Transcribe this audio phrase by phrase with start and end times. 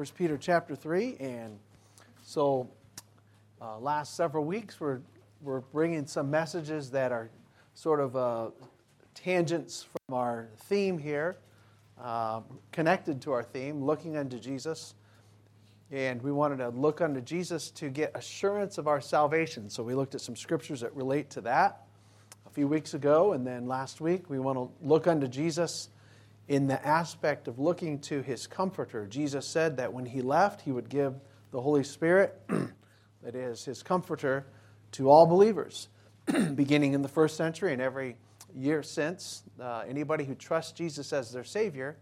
[0.00, 1.18] 1 Peter chapter 3.
[1.20, 1.58] And
[2.22, 2.70] so,
[3.60, 5.00] uh, last several weeks, we're,
[5.42, 7.28] we're bringing some messages that are
[7.74, 8.48] sort of uh,
[9.14, 11.36] tangents from our theme here,
[12.02, 12.40] uh,
[12.72, 14.94] connected to our theme, looking unto Jesus.
[15.90, 19.68] And we wanted to look unto Jesus to get assurance of our salvation.
[19.68, 21.82] So, we looked at some scriptures that relate to that
[22.46, 23.34] a few weeks ago.
[23.34, 25.90] And then last week, we want to look unto Jesus
[26.50, 29.06] in the aspect of looking to his comforter.
[29.06, 31.14] Jesus said that when he left, he would give
[31.52, 32.40] the Holy Spirit,
[33.22, 34.44] that is, his comforter,
[34.90, 35.86] to all believers,
[36.56, 38.16] beginning in the first century and every
[38.52, 39.44] year since.
[39.60, 41.96] Uh, anybody who trusts Jesus as their Savior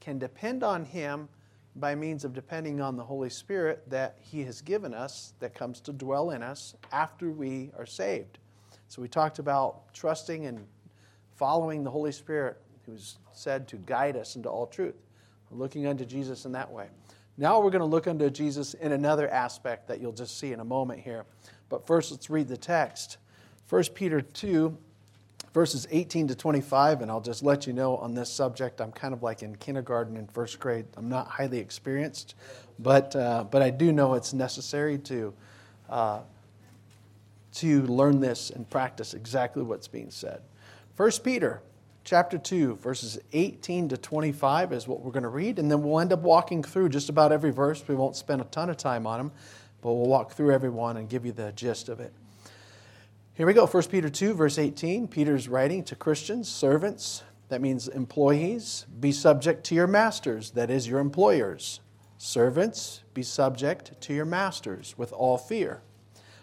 [0.00, 1.28] can depend on him
[1.76, 5.80] by means of depending on the Holy Spirit that he has given us, that comes
[5.80, 8.40] to dwell in us after we are saved.
[8.88, 10.66] So we talked about trusting and
[11.36, 14.94] following the Holy Spirit who's said to guide us into all truth.
[15.50, 16.86] Looking unto Jesus in that way.
[17.36, 20.60] Now we're going to look unto Jesus in another aspect that you'll just see in
[20.60, 21.24] a moment here.
[21.68, 23.18] But first, let's read the text.
[23.68, 24.76] 1 Peter 2,
[25.54, 29.14] verses 18 to 25, and I'll just let you know on this subject, I'm kind
[29.14, 30.86] of like in kindergarten and first grade.
[30.96, 32.34] I'm not highly experienced,
[32.78, 35.34] but, uh, but I do know it's necessary to,
[35.88, 36.20] uh,
[37.54, 40.42] to learn this and practice exactly what's being said.
[40.96, 41.62] 1 Peter
[42.04, 46.00] chapter 2, verses 18 to 25 is what we're going to read, and then we'll
[46.00, 47.82] end up walking through just about every verse.
[47.86, 49.32] We won't spend a ton of time on them,
[49.80, 52.12] but we'll walk through every one and give you the gist of it.
[53.34, 55.08] Here we go 1 Peter 2, verse 18.
[55.08, 60.88] Peter's writing to Christians, servants, that means employees, be subject to your masters, that is,
[60.88, 61.80] your employers.
[62.16, 65.82] Servants, be subject to your masters with all fear,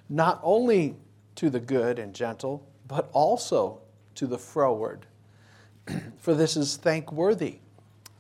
[0.07, 0.97] not only
[1.35, 3.81] to the good and gentle, but also
[4.15, 5.05] to the froward.
[6.17, 7.59] for this is thankworthy.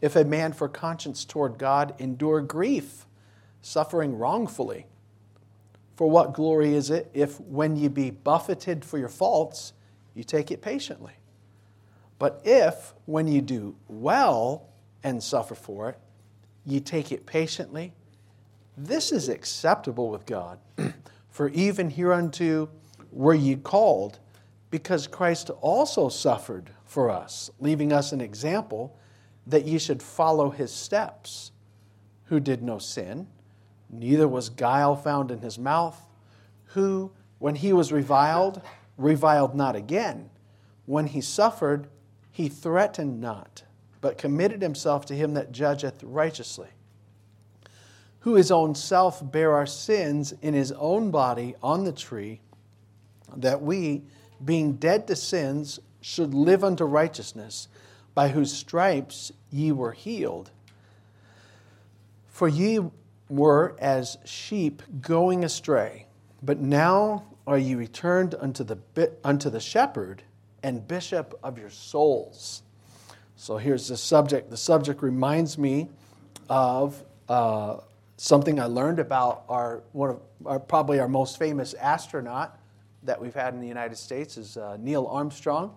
[0.01, 3.05] If a man for conscience toward God endure grief,
[3.61, 4.85] suffering wrongfully,
[5.95, 9.73] for what glory is it if, when ye be buffeted for your faults,
[10.15, 11.13] you take it patiently?
[12.17, 14.69] But if, when you do well
[15.03, 15.99] and suffer for it,
[16.65, 17.93] ye take it patiently,
[18.77, 20.59] this is acceptable with God.
[21.29, 22.69] for even hereunto
[23.11, 24.19] were ye called,
[24.71, 28.97] because Christ also suffered for us, leaving us an example
[29.47, 31.51] that ye should follow his steps,
[32.25, 33.27] who did no sin,
[33.89, 35.99] neither was guile found in his mouth,
[36.65, 38.61] who, when he was reviled,
[38.97, 40.29] reviled not again.
[40.85, 41.87] When he suffered,
[42.31, 43.63] he threatened not,
[44.01, 46.69] but committed himself to him that judgeth righteously,
[48.19, 52.41] who his own self bare our sins in his own body on the tree,
[53.35, 54.03] that we,
[54.43, 57.67] being dead to sins, should live unto righteousness,
[58.13, 60.51] by whose stripes ye were healed.
[62.27, 62.79] For ye
[63.29, 66.05] were as sheep going astray,
[66.41, 70.23] but now are ye returned unto the, unto the shepherd
[70.63, 72.63] and bishop of your souls.
[73.35, 74.49] So here's the subject.
[74.49, 75.87] The subject reminds me
[76.49, 77.77] of uh,
[78.17, 82.58] something I learned about our one of our, probably our most famous astronaut
[83.03, 85.75] that we've had in the United States is uh, Neil Armstrong.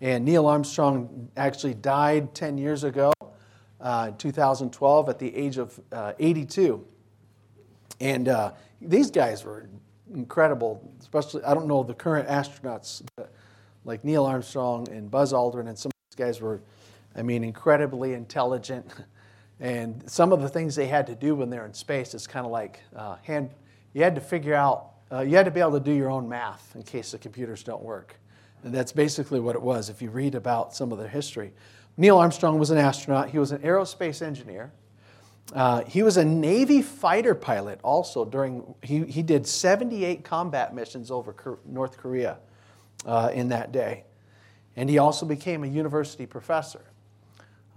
[0.00, 3.12] And Neil Armstrong actually died 10 years ago,
[3.80, 6.86] uh, 2012, at the age of uh, 82.
[8.00, 9.68] And uh, these guys were
[10.12, 13.02] incredible, especially, I don't know the current astronauts,
[13.84, 16.60] like Neil Armstrong and Buzz Aldrin, and some of these guys were,
[17.14, 18.92] I mean, incredibly intelligent.
[19.58, 22.44] And some of the things they had to do when they're in space is kind
[22.44, 23.48] of like uh, hand,
[23.94, 26.28] you had to figure out, uh, you had to be able to do your own
[26.28, 28.16] math in case the computers don't work.
[28.62, 31.52] And that's basically what it was if you read about some of their history.
[31.96, 34.72] Neil Armstrong was an astronaut, he was an aerospace engineer.
[35.54, 41.10] Uh, he was a Navy fighter pilot also during, he, he did 78 combat missions
[41.10, 41.34] over
[41.64, 42.38] North Korea
[43.06, 44.04] uh, in that day.
[44.74, 46.82] And he also became a university professor.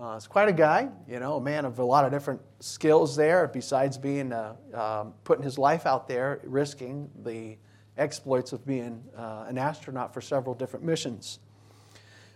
[0.01, 3.17] Uh, it's quite a guy, you know, a man of a lot of different skills
[3.17, 7.57] there, besides being, uh, um, putting his life out there, risking the
[7.97, 11.39] exploits of being uh, an astronaut for several different missions.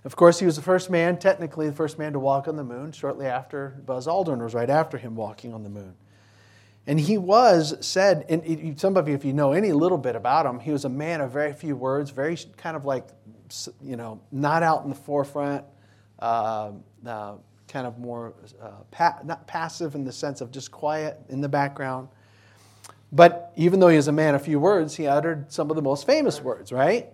[0.04, 2.66] Of course, he was the first man, technically the first man to walk on the
[2.66, 5.96] moon, shortly after Buzz Aldrin was right after him walking on the moon.
[6.86, 10.46] And he was said, and some of you, if you know any little bit about
[10.46, 13.08] him, he was a man of very few words, very kind of like,
[13.82, 15.64] you know, not out in the forefront,
[16.20, 16.72] uh,
[17.06, 17.36] uh,
[17.74, 21.50] kind of more, uh, pa- not passive in the sense of just quiet in the
[21.50, 22.08] background.
[23.12, 25.82] But even though he was a man of few words, he uttered some of the
[25.82, 27.10] most famous words, right?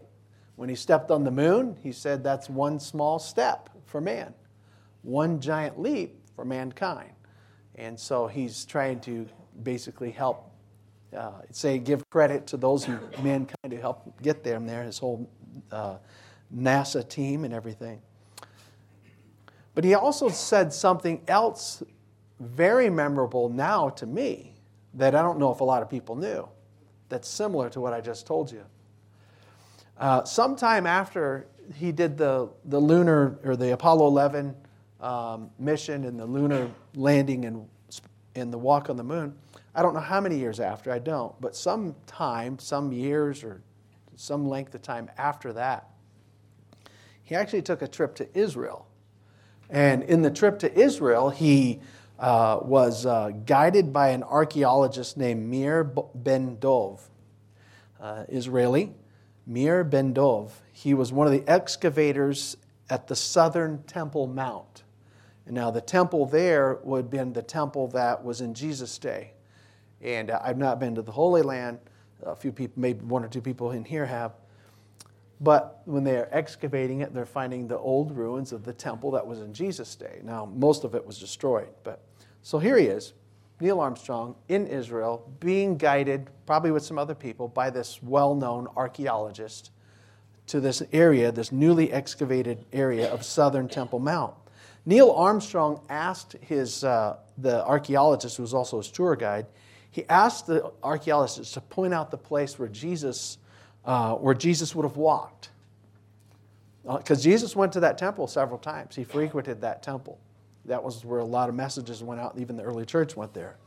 [0.57, 4.33] When he stepped on the moon, he said, That's one small step for man,
[5.01, 7.13] one giant leap for mankind.
[7.75, 9.25] And so he's trying to
[9.63, 10.51] basically help,
[11.15, 15.29] uh, say, give credit to those who mankind who helped get them there, his whole
[15.71, 15.97] uh,
[16.53, 18.01] NASA team and everything.
[19.79, 21.81] But he also said something else
[22.37, 24.53] very memorable now to me
[24.95, 26.49] that I don't know if a lot of people knew
[27.07, 28.65] that's similar to what I just told you.
[29.97, 34.53] Uh, sometime after he did the, the lunar or the Apollo 11
[34.99, 37.65] um, mission and the lunar landing and,
[38.35, 39.33] and the walk on the moon,
[39.73, 43.61] I don't know how many years after, I don't, but some time, some years or
[44.17, 45.87] some length of time after that,
[47.23, 48.85] he actually took a trip to Israel.
[49.69, 51.79] And in the trip to Israel, he
[52.17, 57.07] uh, was uh, guided by an archaeologist named Meir Ben Dov,
[58.01, 58.93] uh, Israeli.
[59.45, 60.61] Meir Ben Dov.
[60.71, 62.57] He was one of the excavators
[62.89, 64.83] at the southern Temple Mount.
[65.45, 69.33] And now, the temple there would have been the temple that was in Jesus' day.
[70.01, 71.79] And uh, I've not been to the Holy Land.
[72.23, 74.33] A few people, maybe one or two people in here have.
[75.41, 79.25] But when they are excavating it, they're finding the old ruins of the temple that
[79.25, 80.19] was in Jesus' day.
[80.23, 81.69] Now, most of it was destroyed.
[81.83, 82.03] But
[82.41, 83.13] so here he is,
[83.61, 88.67] Neil Armstrong in Israel, being guided, probably with some other people, by this well known
[88.75, 89.71] archaeologist
[90.47, 94.33] to this area, this newly excavated area of southern Temple Mount.
[94.85, 99.45] Neil Armstrong asked his, uh, the archaeologist, who was also his tour guide,
[99.91, 103.37] he asked the archaeologist to point out the place where Jesus,
[103.85, 105.49] uh, where Jesus would have walked.
[106.83, 108.95] Because uh, Jesus went to that temple several times.
[108.95, 110.19] He frequented that temple.
[110.65, 113.57] That was where a lot of messages went out, even the early church went there.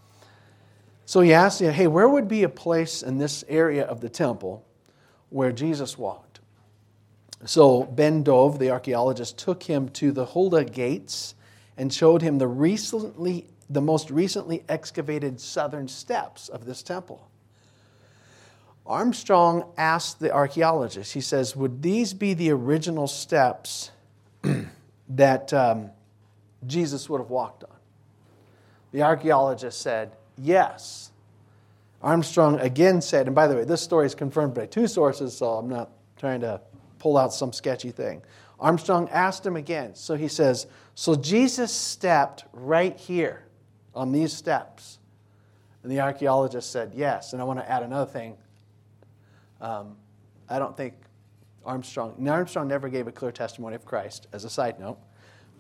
[1.05, 4.65] So he asked, hey, where would be a place in this area of the temple
[5.31, 6.41] where Jesus walked?
[7.45, 11.35] So Ben Dov, the archaeologist, took him to the Hulda gates
[11.77, 17.29] and showed him the recently the most recently excavated southern steps of this temple.
[18.87, 23.91] Armstrong asked the archaeologist, he says, Would these be the original steps
[25.09, 25.91] that um,
[26.67, 27.77] Jesus would have walked on?
[28.93, 31.11] The archaeologist said, Yes.
[32.03, 35.51] Armstrong again said, and by the way, this story is confirmed by two sources, so
[35.53, 36.61] I'm not trying to
[36.99, 38.23] pull out some sketchy thing.
[38.59, 39.95] Armstrong asked him again.
[39.95, 43.45] So he says, So Jesus stepped right here
[43.95, 44.99] on these steps.
[45.83, 47.33] And the archaeologist said, Yes.
[47.33, 48.37] And I want to add another thing.
[49.63, 49.97] Um,
[50.49, 50.95] I don't think
[51.65, 54.99] Armstrong, Armstrong never gave a clear testimony of Christ, as a side note.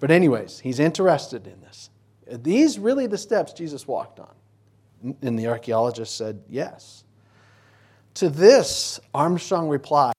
[0.00, 1.88] But, anyways, he's interested in this.
[2.30, 4.34] Are these really the steps Jesus walked on?
[5.22, 7.04] And the archaeologist said, Yes.
[8.14, 10.14] To this, Armstrong replied,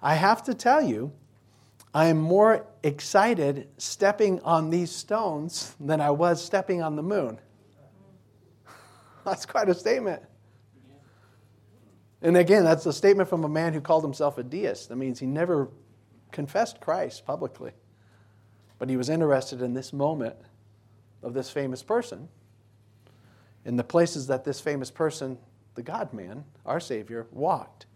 [0.00, 1.12] I have to tell you,
[1.92, 7.40] I am more excited stepping on these stones than I was stepping on the moon.
[9.24, 10.22] That's quite a statement.
[12.22, 14.88] And again, that's a statement from a man who called himself a deist.
[14.88, 15.68] That means he never
[16.32, 17.72] confessed Christ publicly.
[18.78, 20.36] But he was interested in this moment
[21.22, 22.28] of this famous person,
[23.64, 25.38] in the places that this famous person,
[25.74, 27.86] the God man, our Savior, walked.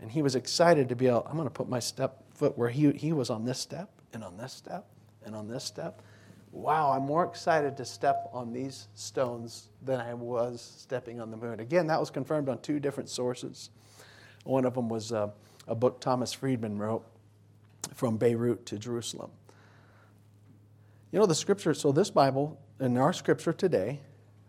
[0.00, 2.68] And he was excited to be able, I'm going to put my step foot where
[2.68, 4.86] he, he was on this step, and on this step,
[5.24, 6.02] and on this step.
[6.50, 11.36] Wow, I'm more excited to step on these stones than I was stepping on the
[11.36, 11.60] moon.
[11.60, 13.70] Again, that was confirmed on two different sources.
[14.44, 15.28] One of them was uh,
[15.66, 17.04] a book Thomas Friedman wrote
[17.94, 19.30] from Beirut to Jerusalem.
[21.12, 24.00] You know, the scripture, so this Bible, in our scripture today,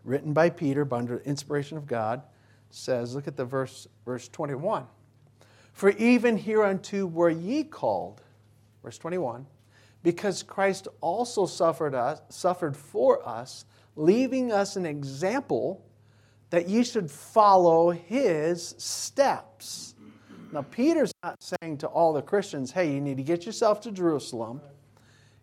[0.04, 2.22] written by Peter under inspiration of God,
[2.70, 4.86] says, look at the verse, verse 21.
[5.72, 8.22] For even hereunto were ye called,
[8.82, 9.46] verse 21,
[10.02, 13.64] because Christ also suffered, us, suffered for us,
[13.96, 15.84] leaving us an example
[16.50, 19.94] that ye should follow his steps.
[20.52, 23.92] Now, Peter's not saying to all the Christians, hey, you need to get yourself to
[23.92, 24.60] Jerusalem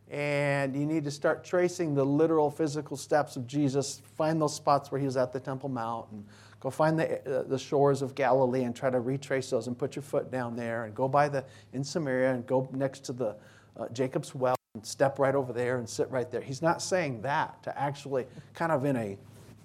[0.10, 4.02] and you need to start tracing the literal physical steps of Jesus.
[4.16, 6.26] Find those spots where he was at the Temple Mount and
[6.60, 9.96] go find the, uh, the shores of Galilee and try to retrace those and put
[9.96, 13.36] your foot down there and go by the in Samaria and go next to the
[13.78, 16.42] uh, Jacob's well and step right over there and sit right there.
[16.42, 19.18] He's not saying that to actually kind of in a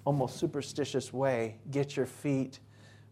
[0.05, 2.59] almost superstitious way get your feet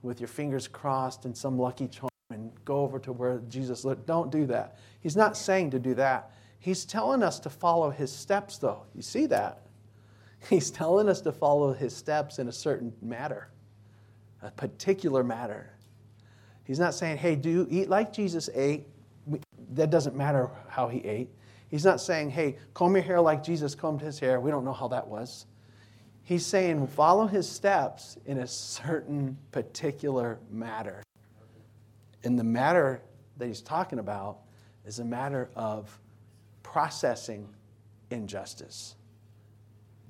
[0.01, 4.05] with your fingers crossed and some lucky charm and go over to where Jesus lived.
[4.05, 4.77] Don't do that.
[5.00, 6.31] He's not saying to do that.
[6.60, 8.84] He's telling us to follow his steps, though.
[8.93, 9.62] You see that?
[10.50, 13.50] He's telling us to follow his steps in a certain matter,
[14.41, 15.72] a particular matter.
[16.63, 18.88] He's not saying, hey, do you eat like Jesus ate.
[19.73, 21.29] That doesn't matter how he ate.
[21.69, 24.39] He's not saying, hey, comb your hair like Jesus combed his hair.
[24.39, 25.45] We don't know how that was.
[26.23, 31.01] He's saying follow his steps in a certain particular matter.
[32.23, 33.01] And the matter
[33.37, 34.39] that he's talking about
[34.85, 35.99] is a matter of
[36.63, 37.47] processing
[38.09, 38.95] injustice.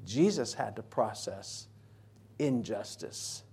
[0.06, 1.68] Jesus had to process
[2.40, 3.44] injustice.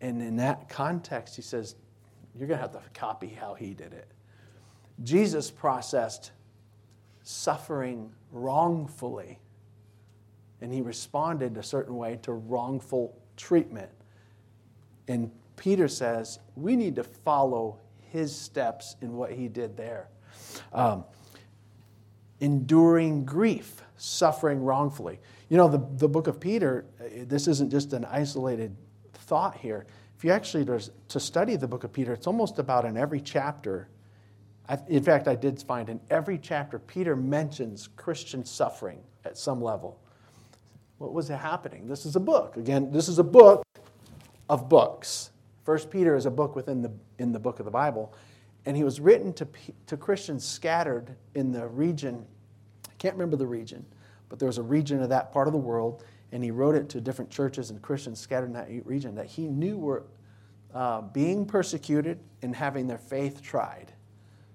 [0.00, 1.74] And in that context, he says,
[2.38, 4.10] you're going to have to copy how he did it.
[5.02, 6.32] Jesus processed
[7.22, 9.38] suffering wrongfully,
[10.60, 13.90] and he responded a certain way to wrongful treatment.
[15.08, 17.78] And Peter says we need to follow
[18.10, 20.08] his steps in what he did there.
[20.72, 21.04] Um,
[22.40, 25.20] enduring grief, suffering wrongfully.
[25.48, 28.76] You know, the, the book of Peter, uh, this isn't just an isolated
[29.12, 29.86] thought here.
[30.20, 30.66] If you actually
[31.08, 33.88] to study the book of Peter, it's almost about in every chapter.
[34.68, 39.62] I, in fact, I did find in every chapter, Peter mentions Christian suffering at some
[39.62, 39.98] level.
[40.98, 41.88] What was happening?
[41.88, 42.58] This is a book.
[42.58, 43.64] Again, this is a book
[44.50, 45.30] of books.
[45.64, 48.12] First Peter is a book within the, in the book of the Bible.
[48.66, 49.48] And he was written to,
[49.86, 52.26] to Christians scattered in the region.
[52.86, 53.86] I can't remember the region,
[54.28, 56.88] but there was a region of that part of the world and he wrote it
[56.90, 60.04] to different churches and Christians scattered in that region that he knew were
[60.74, 63.92] uh, being persecuted and having their faith tried,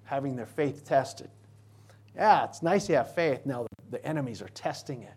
[0.03, 1.29] having their faith tested.
[2.15, 3.46] Yeah, it's nice to have faith.
[3.46, 5.13] Now the enemies are testing it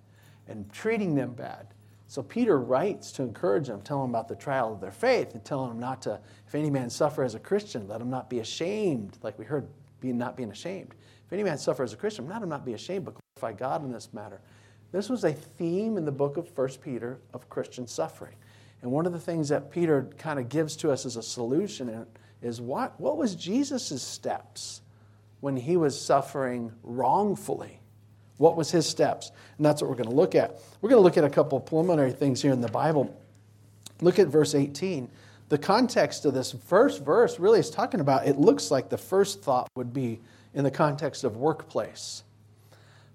[0.49, 1.69] and treating them bad.
[2.09, 5.45] So Peter writes to encourage them, tell them about the trial of their faith, and
[5.45, 8.38] telling them not to, if any man suffer as a Christian, let him not be
[8.38, 9.69] ashamed, like we heard,
[10.00, 10.95] being not being ashamed.
[11.27, 13.85] If any man suffer as a Christian, let him not be ashamed, but glorify God
[13.85, 14.41] in this matter.
[14.90, 18.35] This was a theme in the book of 1 Peter of Christian suffering.
[18.83, 22.07] And one of the things that Peter kind of gives to us as a solution
[22.42, 24.80] is what, what was Jesus' steps
[25.40, 27.80] when he was suffering wrongfully?
[28.38, 29.33] What was his steps?
[29.57, 30.61] And that's what we're going to look at.
[30.80, 33.21] We're going to look at a couple preliminary things here in the Bible.
[34.00, 35.11] Look at verse 18.
[35.49, 39.42] The context of this first verse really is talking about, it looks like the first
[39.42, 40.21] thought would be
[40.54, 42.23] in the context of workplace.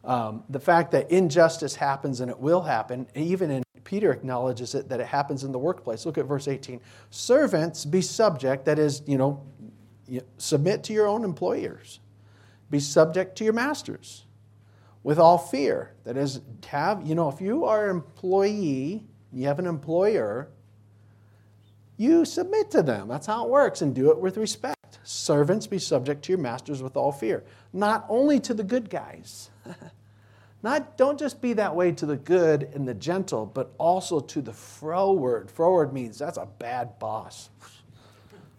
[0.03, 4.89] Um, the fact that injustice happens and it will happen, even in Peter acknowledges it
[4.89, 6.05] that it happens in the workplace.
[6.05, 6.81] Look at verse 18.
[7.10, 9.45] Servants, be subject, that is, you know,
[10.38, 12.00] submit to your own employers.
[12.69, 14.25] Be subject to your masters
[15.03, 15.93] with all fear.
[16.03, 20.50] That is, have, you know, if you are an employee, you have an employer,
[21.98, 23.07] you submit to them.
[23.07, 25.00] That's how it works, and do it with respect.
[25.03, 27.43] Servants, be subject to your masters with all fear.
[27.72, 29.50] Not only to the good guys.
[30.63, 34.41] Not, don't just be that way to the good and the gentle, but also to
[34.41, 35.51] the froward.
[35.51, 37.50] Froward means that's a bad boss.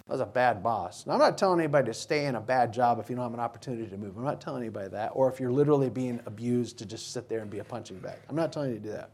[0.06, 1.06] That's a bad boss.
[1.06, 3.32] Now, I'm not telling anybody to stay in a bad job if you don't have
[3.32, 4.18] an opportunity to move.
[4.18, 5.12] I'm not telling anybody that.
[5.14, 8.18] Or if you're literally being abused to just sit there and be a punching bag.
[8.28, 9.12] I'm not telling you to do that.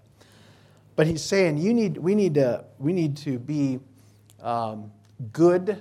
[0.97, 3.79] But he's saying you need, we, need to, we need to be
[4.43, 4.91] um,
[5.33, 5.81] good,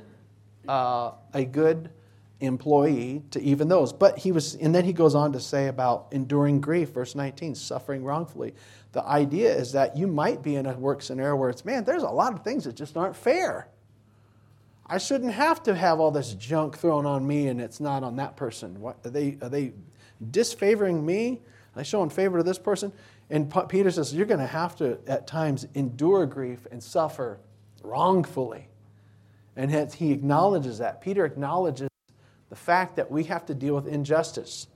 [0.67, 1.89] uh, a good
[2.41, 3.91] employee to even those.
[3.91, 7.55] But he was, and then he goes on to say about enduring grief, verse 19,
[7.55, 8.53] suffering wrongfully.
[8.91, 12.03] The idea is that you might be in a work scenario where it's, man, there's
[12.03, 13.67] a lot of things that just aren't fair.
[14.87, 18.15] I shouldn't have to have all this junk thrown on me and it's not on
[18.15, 18.79] that person.
[18.79, 19.73] What, are, they, are they
[20.31, 21.41] disfavoring me?
[21.75, 22.91] Are they showing favor to this person?
[23.29, 27.39] And Peter says, You're going to have to, at times, endure grief and suffer
[27.83, 28.67] wrongfully.
[29.55, 31.01] And he acknowledges that.
[31.01, 31.88] Peter acknowledges
[32.49, 34.67] the fact that we have to deal with injustice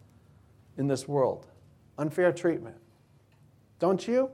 [0.77, 1.47] in this world,
[1.97, 2.77] unfair treatment.
[3.79, 4.29] Don't you?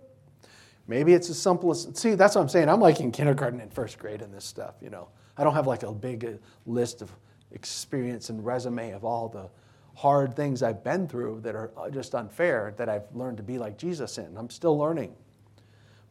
[0.88, 2.70] Maybe it's as simple as see, that's what I'm saying.
[2.70, 5.10] I'm like in kindergarten and first grade in this stuff, you know.
[5.38, 6.30] I don't have like a big uh,
[6.66, 7.12] list of
[7.52, 9.50] experience and resume of all the
[9.96, 13.58] hard things I've been through that are uh, just unfair that I've learned to be
[13.58, 14.36] like Jesus in.
[14.38, 15.16] I'm still learning.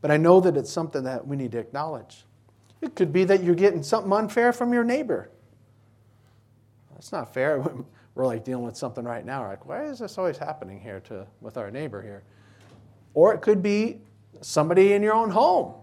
[0.01, 2.25] But I know that it's something that we need to acknowledge.
[2.81, 5.31] It could be that you're getting something unfair from your neighbor.
[6.99, 7.65] That's not fair.
[8.15, 9.43] We're like dealing with something right now.
[9.43, 12.25] We're like, why is this always happening here to, with our neighbor here?
[13.15, 14.01] Or it could be
[14.41, 15.75] somebody in your own home.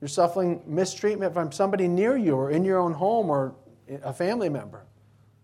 [0.00, 3.54] You're suffering mistreatment from somebody near you or in your own home or
[4.02, 4.84] a family member.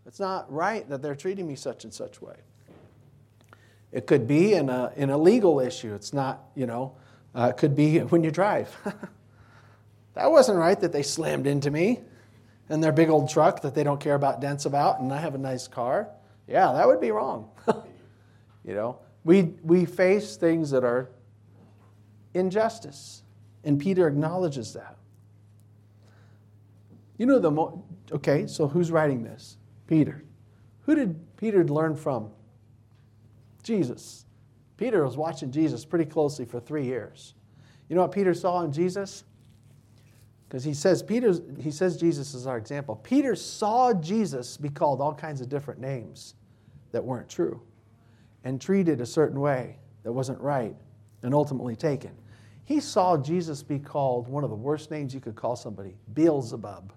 [0.05, 2.37] It's not right that they're treating me such and such way.
[3.91, 5.95] It could be in a, in a legal issue.
[5.95, 6.97] It's not, you know,
[7.35, 8.77] uh, it could be when you drive.
[10.15, 12.01] that wasn't right that they slammed into me
[12.71, 15.35] in their big old truck that they don't care about dents about, and I have
[15.35, 16.09] a nice car.
[16.47, 17.51] Yeah, that would be wrong.
[18.65, 21.11] you know, we, we face things that are
[22.33, 23.23] injustice,
[23.65, 24.97] and Peter acknowledges that.
[27.19, 29.59] You know, the mo- okay, so who's writing this?
[29.87, 30.25] Peter.
[30.83, 32.31] Who did Peter learn from?
[33.63, 34.25] Jesus.
[34.77, 37.35] Peter was watching Jesus pretty closely for three years.
[37.89, 39.25] You know what Peter saw in Jesus?
[40.51, 42.97] Because he says Peter, he says Jesus is our example.
[42.97, 46.35] Peter saw Jesus be called all kinds of different names
[46.91, 47.63] that weren't true
[48.43, 50.75] and treated a certain way that wasn't right
[51.23, 52.11] and ultimately taken.
[52.65, 56.93] He saw Jesus be called one of the worst names you could call somebody, Beelzebub.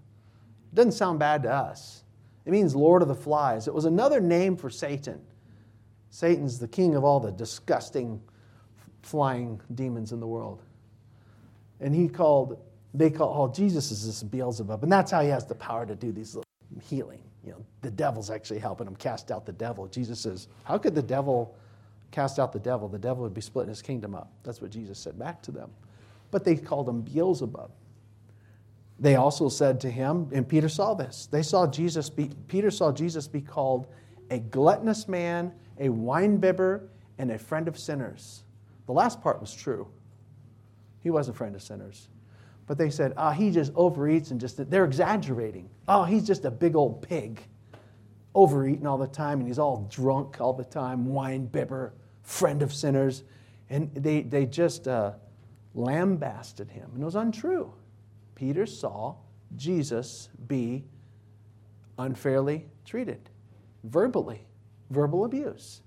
[0.73, 2.05] Doesn't sound bad to us.
[2.47, 3.67] It means Lord of the Flies.
[3.67, 5.21] It was another name for Satan.
[6.09, 8.19] Satan's the king of all the disgusting
[9.03, 10.63] flying demons in the world.
[11.79, 12.59] And he called,
[12.93, 14.83] they call, oh, Jesus is this Beelzebub.
[14.83, 16.47] And that's how he has the power to do these little
[16.81, 17.21] healing.
[17.43, 19.87] You know, the devil's actually helping him cast out the devil.
[19.87, 21.55] Jesus says, how could the devil
[22.11, 22.87] cast out the devil?
[22.87, 24.31] The devil would be splitting his kingdom up.
[24.43, 25.71] That's what Jesus said back to them.
[26.31, 27.71] But they called him Beelzebub.
[28.99, 31.27] They also said to him, and Peter saw this.
[31.31, 33.87] They saw Jesus be, Peter saw Jesus be called
[34.29, 38.43] a gluttonous man, a winebibber, and a friend of sinners.
[38.85, 39.87] The last part was true.
[41.01, 42.07] He was a friend of sinners.
[42.65, 45.69] But they said, oh, he just overeats and just, they're exaggerating.
[45.87, 47.41] Oh, he's just a big old pig,
[48.33, 52.73] overeating all the time, and he's all drunk all the time, wine bibber, friend of
[52.73, 53.23] sinners.
[53.69, 55.13] And they, they just uh,
[55.73, 56.89] lambasted him.
[56.93, 57.73] And it was untrue.
[58.35, 59.15] Peter saw
[59.55, 60.85] Jesus be
[61.99, 63.29] unfairly treated,
[63.83, 64.45] verbally,
[64.89, 65.81] verbal abuse.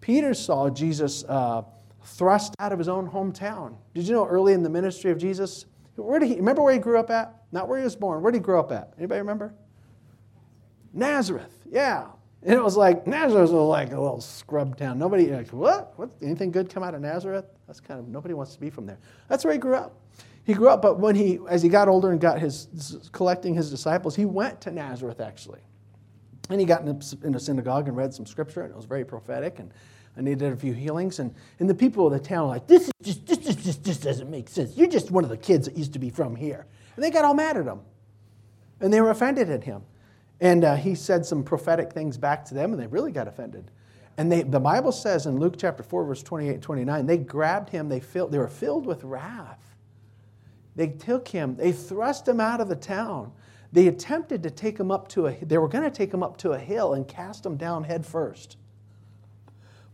[0.00, 1.62] Peter saw Jesus uh,
[2.04, 3.74] thrust out of his own hometown.
[3.92, 5.66] Did you know early in the ministry of Jesus,
[5.96, 7.42] where did he remember where he grew up at?
[7.52, 8.22] Not where he was born.
[8.22, 8.92] Where did he grow up at?
[8.96, 9.54] Anybody remember?
[10.92, 11.64] Nazareth.
[11.70, 12.06] Yeah.
[12.42, 14.98] And it was like Nazareth was like a little scrub town.
[14.98, 15.92] Nobody like what?
[15.98, 16.10] What?
[16.22, 17.44] Anything good come out of Nazareth?
[17.66, 18.98] That's kind of nobody wants to be from there.
[19.28, 19.94] That's where he grew up.
[20.44, 23.70] He grew up, but when he, as he got older and got his collecting his
[23.70, 25.60] disciples, he went to Nazareth actually,
[26.48, 28.86] and he got in a, in a synagogue and read some scripture, and it was
[28.86, 29.58] very prophetic.
[29.58, 29.70] And
[30.16, 31.18] and needed a few healings.
[31.18, 33.84] And, and the people of the town were like, this, is just, this, just, just,
[33.84, 34.76] just doesn't make sense.
[34.76, 36.66] You're just one of the kids that used to be from here.
[36.96, 37.80] And they got all mad at him.
[38.80, 39.82] And they were offended at him.
[40.40, 43.70] And uh, he said some prophetic things back to them, and they really got offended.
[44.16, 47.88] And they, the Bible says in Luke chapter 4, verse 28 29, they grabbed him,
[47.88, 49.76] they, filled, they were filled with wrath.
[50.76, 53.32] They took him, they thrust him out of the town.
[53.72, 56.36] They attempted to take him up to a, they were going to take him up
[56.38, 58.56] to a hill and cast him down head first.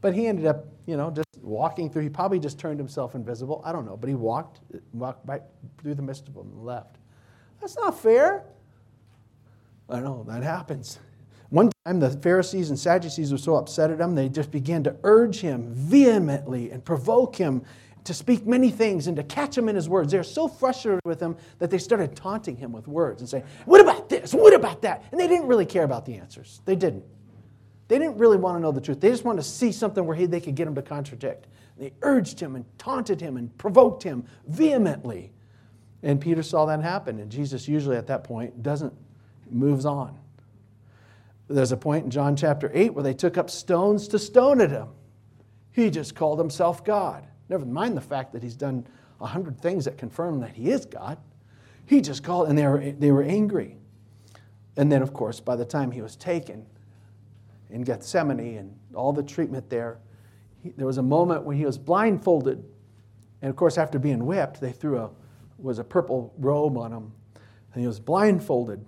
[0.07, 2.03] But he ended up, you know, just walking through.
[2.03, 3.61] He probably just turned himself invisible.
[3.65, 3.97] I don't know.
[3.97, 4.61] But he walked,
[4.93, 5.43] walked right
[5.79, 6.99] through the midst of them and left.
[7.61, 8.45] That's not fair.
[9.91, 11.01] I know, that happens.
[11.49, 14.95] One time, the Pharisees and Sadducees were so upset at him, they just began to
[15.03, 17.65] urge him vehemently and provoke him
[18.05, 20.13] to speak many things and to catch him in his words.
[20.13, 23.81] They're so frustrated with him that they started taunting him with words and saying, What
[23.81, 24.33] about this?
[24.33, 25.03] What about that?
[25.11, 26.61] And they didn't really care about the answers.
[26.65, 27.03] They didn't.
[27.89, 29.01] They didn't really want to know the truth.
[29.01, 31.47] They just wanted to see something where he, they could get him to contradict.
[31.79, 35.33] They urged him and taunted him and provoked him vehemently.
[36.03, 37.21] And Peter saw that happen.
[37.21, 38.93] And Jesus, usually at that point, doesn't,
[39.51, 40.19] moves on.
[41.49, 44.71] There's a point in John chapter 8 where they took up stones to stone at
[44.71, 44.89] him.
[45.71, 47.27] He just called himself God.
[47.49, 48.87] Never mind the fact that he's done
[49.21, 51.19] a hundred things that confirm that he is God.
[51.87, 53.77] He just called, and they were, they were angry.
[54.77, 56.67] And then, of course, by the time he was taken,
[57.71, 59.99] in Gethsemane and all the treatment there.
[60.63, 62.65] He, there was a moment when he was blindfolded.
[63.43, 65.11] And of course, after being whipped, they threw a
[65.59, 67.13] was a purple robe on him,
[67.73, 68.85] and he was blindfolded.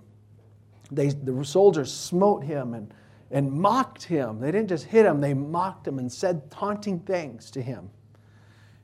[0.91, 2.93] They, the soldiers smote him and,
[3.31, 4.39] and mocked him.
[4.39, 7.89] They didn't just hit him, they mocked him and said taunting things to him.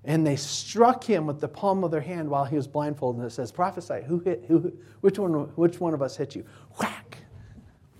[0.03, 3.21] And they struck him with the palm of their hand while he was blindfolded.
[3.21, 6.45] And it says, Prophesy, who hit, who, which, one, which one of us hit you?
[6.79, 7.17] Whack,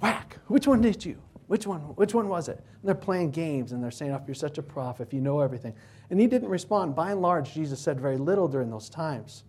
[0.01, 1.19] whack, which one hit you?
[1.47, 1.79] Which one?
[1.79, 2.57] Which one was it?
[2.57, 5.41] And they're playing games and they're saying, oh, you're such a prophet, if you know
[5.41, 5.73] everything.
[6.09, 6.95] And he didn't respond.
[6.95, 9.43] By and large, Jesus said very little during those times.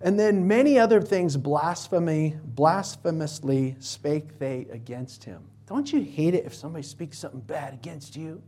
[0.00, 5.42] And then many other things blasphemy, blasphemously spake they against him.
[5.66, 8.42] Don't you hate it if somebody speaks something bad against you?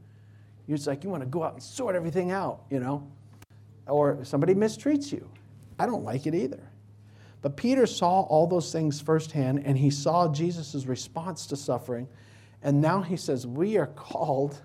[0.66, 3.10] You're just like, you want to go out and sort everything out, you know?
[3.86, 5.28] Or somebody mistreats you.
[5.78, 6.60] I don't like it either.
[7.40, 12.08] But Peter saw all those things firsthand, and he saw Jesus' response to suffering.
[12.62, 14.60] And now he says, We are called,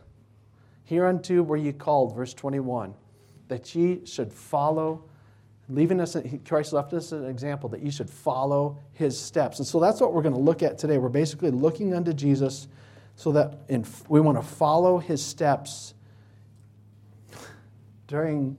[0.86, 2.96] hereunto were ye called, verse 21,
[3.48, 5.04] that ye should follow,
[5.70, 9.60] leaving us, Christ left us an example, that ye should follow his steps.
[9.60, 10.98] And so that's what we're going to look at today.
[10.98, 12.68] We're basically looking unto Jesus
[13.16, 15.94] so that in, we want to follow his steps
[18.08, 18.58] during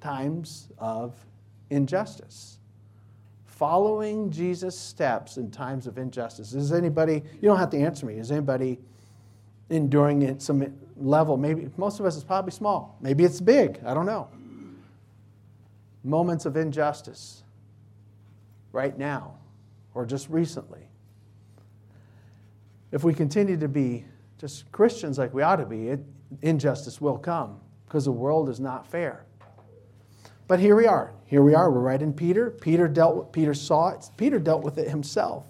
[0.00, 1.14] times of
[1.70, 2.59] injustice
[3.60, 6.54] following Jesus' steps in times of injustice?
[6.54, 8.78] Is anybody, you don't have to answer me, is anybody
[9.68, 11.36] enduring at some level?
[11.36, 12.96] Maybe most of us is probably small.
[13.02, 13.78] Maybe it's big.
[13.84, 14.28] I don't know.
[16.02, 17.42] moments of injustice
[18.72, 19.34] right now
[19.92, 20.88] or just recently,
[22.92, 24.06] if we continue to be
[24.38, 26.00] just Christians like we ought to be, it,
[26.40, 29.26] injustice will come because the world is not fair.
[30.50, 31.12] But here we are.
[31.26, 31.70] Here we are.
[31.70, 32.50] We're right in Peter.
[32.50, 34.10] Peter dealt with, Peter saw it.
[34.16, 35.46] Peter dealt with it himself.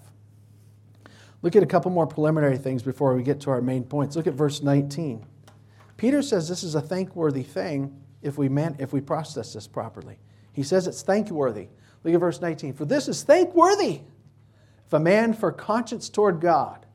[1.41, 4.15] Look at a couple more preliminary things before we get to our main points.
[4.15, 5.25] Look at verse 19.
[5.97, 10.19] Peter says this is a thankworthy thing if we meant if we process this properly.
[10.53, 11.69] He says it's thankworthy.
[12.03, 12.73] Look at verse 19.
[12.73, 14.01] For this is thankworthy
[14.85, 16.85] if a man for conscience toward God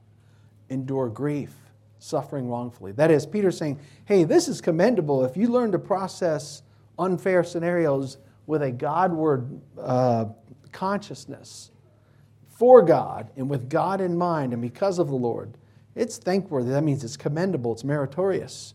[0.68, 1.56] endure grief,
[1.98, 2.92] suffering wrongfully.
[2.92, 6.62] That is, Peter saying, hey, this is commendable if you learn to process
[6.98, 10.26] unfair scenarios with a Godward uh,
[10.72, 11.70] consciousness
[12.48, 15.56] for God and with God in mind and because of the Lord.
[15.94, 16.70] It's thankworthy.
[16.70, 18.74] That means it's commendable, it's meritorious.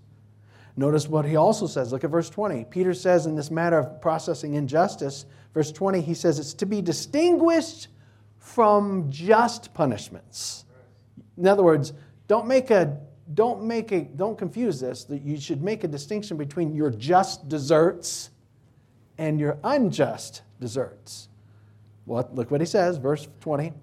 [0.76, 1.92] Notice what he also says.
[1.92, 2.66] Look at verse 20.
[2.66, 6.82] Peter says, in this matter of processing injustice, verse 20, he says it's to be
[6.82, 7.90] distinguished
[8.38, 10.66] from just punishments.
[11.38, 11.94] In other words,
[12.28, 12.98] don't make a
[13.34, 17.48] don't make a don't confuse this that you should make a distinction between your just
[17.48, 18.32] deserts
[19.18, 21.30] and your unjust deserts.
[22.06, 23.74] What look what he says, verse 20.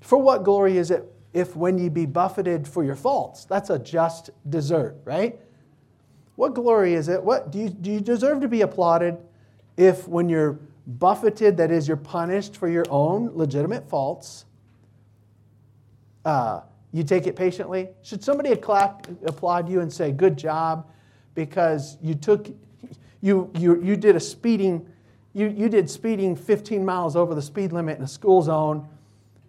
[0.00, 3.44] For what glory is it if when ye be buffeted for your faults?
[3.44, 5.38] That's a just desert, right?
[6.36, 7.22] What glory is it?
[7.22, 9.18] What do you, do you deserve to be applauded
[9.76, 14.46] if when you're buffeted, that is, you're punished for your own legitimate faults,
[16.24, 16.60] uh,
[16.92, 17.88] you take it patiently?
[18.02, 20.88] Should somebody applaud you and say, good job,
[21.34, 22.48] because you took,
[23.20, 24.86] you, you, you did a speeding,
[25.34, 28.88] you, you did speeding 15 miles over the speed limit in a school zone,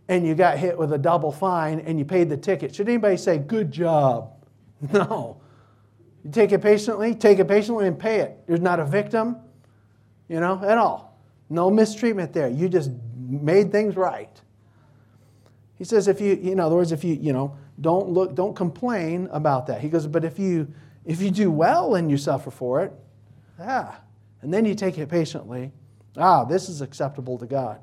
[0.08, 2.74] and you got hit with a double fine and you paid the ticket.
[2.76, 4.34] Should anybody say, good job?
[4.94, 5.42] No.
[6.24, 8.38] You take it patiently, take it patiently and pay it.
[8.48, 9.38] You're not a victim,
[10.28, 11.18] you know, at all.
[11.50, 12.50] No mistreatment there.
[12.50, 14.30] You just made things right.
[15.80, 19.30] He says, if you, in other words, if you, you know, don't look, don't complain
[19.32, 19.80] about that.
[19.80, 20.68] He goes, but if you,
[21.06, 22.94] if you do well and you suffer for it,
[23.58, 24.02] ah,
[24.42, 25.72] and then you take it patiently,
[26.18, 27.80] ah, this is acceptable to God.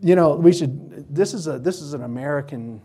[0.00, 2.80] You know, we should, this is a, this is an American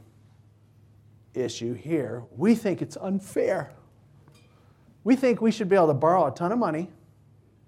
[1.33, 2.23] issue here.
[2.35, 3.71] We think it's unfair.
[5.05, 6.89] We think we should be able to borrow a ton of money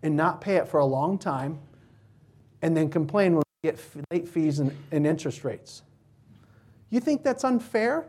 [0.04, 1.60] and not pay it for a long time
[2.62, 3.80] and then complain when get
[4.12, 5.82] late fees and, and interest rates.
[6.90, 8.06] You think that's unfair?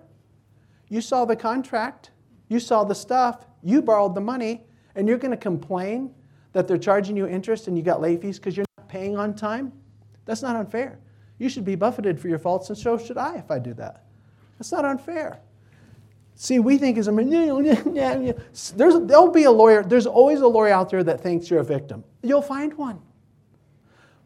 [0.89, 2.11] You saw the contract,
[2.49, 4.63] you saw the stuff, you borrowed the money,
[4.95, 6.15] and you're going to complain
[6.53, 9.35] that they're charging you interest and you got late fees because you're not paying on
[9.35, 9.73] time?
[10.25, 10.99] That's not unfair.
[11.39, 14.05] You should be buffeted for your faults, and so should I if I do that.
[14.59, 15.41] That's not unfair.
[16.35, 17.13] See, we think as a
[18.77, 19.83] there's there'll be a lawyer.
[19.83, 22.05] There's always a lawyer out there that thinks you're a victim.
[22.23, 23.01] You'll find one.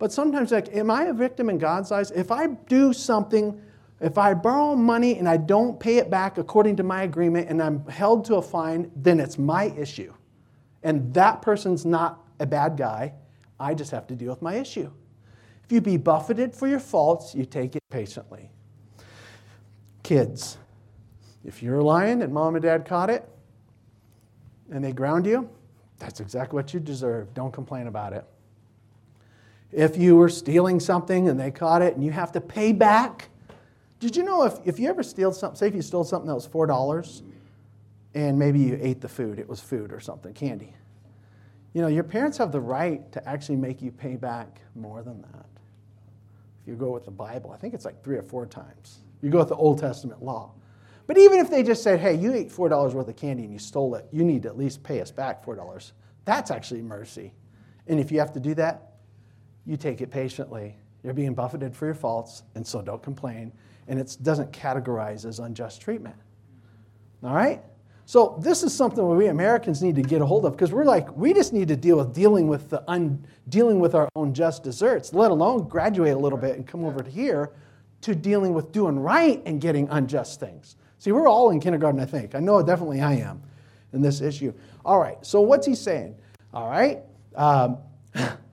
[0.01, 2.11] But sometimes, like, am I a victim in God's eyes?
[2.11, 3.61] If I do something,
[4.01, 7.63] if I borrow money and I don't pay it back according to my agreement and
[7.63, 10.15] I'm held to a fine, then it's my issue.
[10.83, 13.13] And that person's not a bad guy.
[13.61, 14.91] I just have to deal with my issue.
[15.65, 18.51] If you be buffeted for your faults, you take it patiently.
[20.03, 20.57] Kids,
[21.45, 23.29] if you're lying and mom and dad caught it
[24.73, 25.51] and they ground you,
[25.99, 27.35] that's exactly what you deserve.
[27.35, 28.25] Don't complain about it.
[29.73, 33.29] If you were stealing something and they caught it and you have to pay back,
[34.01, 36.35] did you know if, if you ever steal something, say if you stole something that
[36.35, 37.23] was $4
[38.15, 40.75] and maybe you ate the food, it was food or something, candy.
[41.73, 45.23] You know, your parents have the right to actually make you pay back more than
[45.23, 45.47] that.
[46.63, 48.99] If you go with the Bible, I think it's like three or four times.
[49.23, 50.53] You go with the Old Testament law.
[51.07, 53.59] But even if they just said, hey, you ate $4 worth of candy and you
[53.59, 55.93] stole it, you need to at least pay us back $4.
[56.25, 57.33] That's actually mercy.
[57.87, 58.90] And if you have to do that,
[59.67, 60.77] you take it patiently.
[61.03, 63.53] You're being buffeted for your faults, and so don't complain.
[63.89, 66.17] And it doesn't categorize as unjust treatment.
[67.23, 67.63] All right?
[68.11, 71.17] So this is something we Americans need to get a hold of because we're like,
[71.17, 74.65] we just need to deal with dealing with the un, dealing with our own just
[74.65, 77.53] deserts, let alone graduate a little bit and come over to here
[78.01, 80.75] to dealing with doing right and getting unjust things.
[80.99, 82.35] See, we're all in kindergarten, I think.
[82.35, 83.43] I know definitely I am
[83.93, 84.53] in this issue.
[84.85, 86.17] All right, so what's he saying?
[86.53, 87.03] All right,
[87.37, 87.79] um,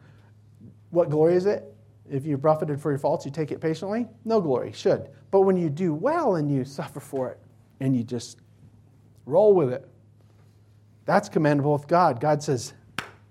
[0.89, 1.73] what glory is it?
[2.09, 4.07] If you're buffeted for your faults, you take it patiently?
[4.23, 5.09] No glory, should.
[5.31, 7.39] But when you do well and you suffer for it
[7.79, 8.39] and you just
[9.25, 9.87] roll with it,
[11.05, 12.19] that's commendable with God.
[12.19, 12.73] God says,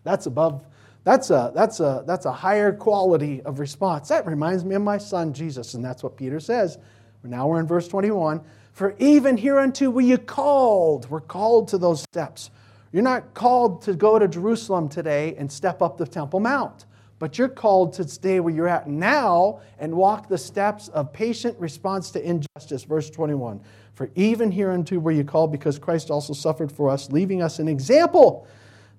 [0.05, 0.65] that's above,
[1.05, 4.09] that's a, that's a, that's a higher quality of response.
[4.09, 6.79] That reminds me of my son, Jesus, and that's what Peter says.
[7.23, 8.41] Now we're in verse 21.
[8.73, 11.09] For even hereunto were you called.
[11.11, 12.51] We're called to those steps.
[12.93, 16.86] You're not called to go to Jerusalem today and step up the Temple Mount,
[17.19, 21.59] but you're called to stay where you're at now and walk the steps of patient
[21.59, 22.85] response to injustice.
[22.85, 23.61] Verse 21
[23.95, 27.69] For even hereunto were you called, because Christ also suffered for us, leaving us an
[27.69, 28.47] example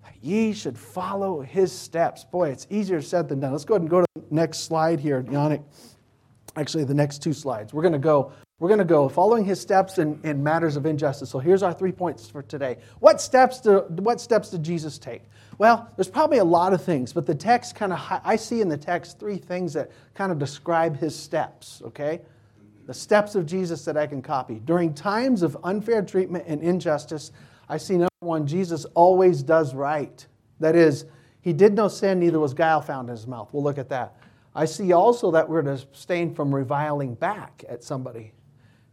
[0.03, 2.23] that ye should follow his steps.
[2.23, 3.51] Boy, it's easier said than done.
[3.51, 5.63] Let's go ahead and go to the next slide here, Yannick.
[6.55, 7.71] Actually, the next two slides.
[7.71, 10.87] We're going to go we're going to go following his steps in, in matters of
[10.87, 11.29] injustice.
[11.29, 12.77] So here's our three points for today.
[12.99, 15.21] What steps, do, what steps did Jesus take?
[15.57, 18.69] Well, there's probably a lot of things, but the text kind of, I see in
[18.69, 22.21] the text three things that kind of describe his steps, okay?
[22.85, 24.61] The steps of Jesus that I can copy.
[24.63, 27.31] During times of unfair treatment and injustice,
[27.67, 30.25] I see number one, Jesus always does right.
[30.59, 31.05] That is,
[31.41, 33.49] he did no sin, neither was guile found in his mouth.
[33.51, 34.15] We'll look at that.
[34.55, 38.33] I see also that we're to abstain from reviling back at somebody.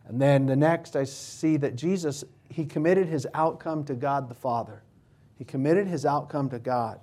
[0.07, 4.35] And then the next, I see that Jesus, he committed his outcome to God the
[4.35, 4.83] Father.
[5.39, 7.01] He committed his outcome to God.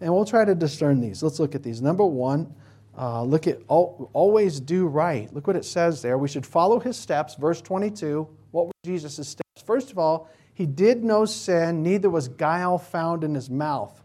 [0.00, 1.22] And we'll try to discern these.
[1.22, 1.80] Let's look at these.
[1.80, 2.52] Number one,
[2.96, 5.32] uh, look at always do right.
[5.34, 6.18] Look what it says there.
[6.18, 7.34] We should follow his steps.
[7.34, 8.28] Verse 22.
[8.50, 9.62] What were Jesus' steps?
[9.64, 14.00] First of all, he did no sin, neither was guile found in his mouth.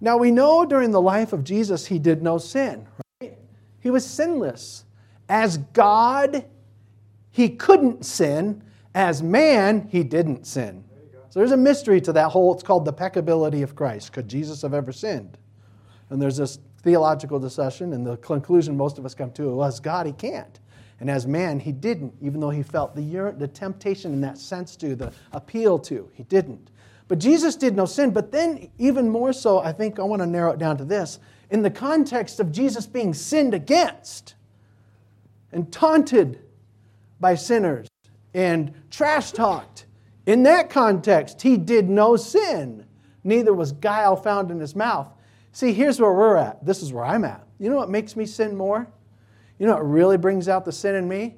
[0.00, 2.86] Now we know during the life of Jesus he did no sin,
[3.20, 3.38] right?
[3.80, 4.84] He was sinless.
[5.28, 6.44] As God,
[7.30, 8.62] he couldn't sin.
[8.94, 10.84] As man, he didn't sin.
[11.36, 14.14] So there's a mystery to that whole, it's called the peccability of Christ.
[14.14, 15.36] Could Jesus have ever sinned?
[16.08, 20.06] And there's this theological discussion, and the conclusion most of us come to was God,
[20.06, 20.58] he can't.
[20.98, 24.76] And as man, he didn't, even though he felt the, the temptation in that sense
[24.76, 26.08] to, the appeal to.
[26.14, 26.70] He didn't.
[27.06, 28.12] But Jesus did no sin.
[28.12, 31.18] But then, even more so, I think I want to narrow it down to this
[31.50, 34.36] in the context of Jesus being sinned against
[35.52, 36.40] and taunted
[37.20, 37.88] by sinners
[38.32, 39.85] and trash talked.
[40.26, 42.84] In that context, he did no sin,
[43.22, 45.08] neither was guile found in his mouth.
[45.52, 46.64] See, here's where we're at.
[46.66, 47.46] This is where I'm at.
[47.58, 48.86] You know what makes me sin more?
[49.58, 51.36] You know what really brings out the sin in me?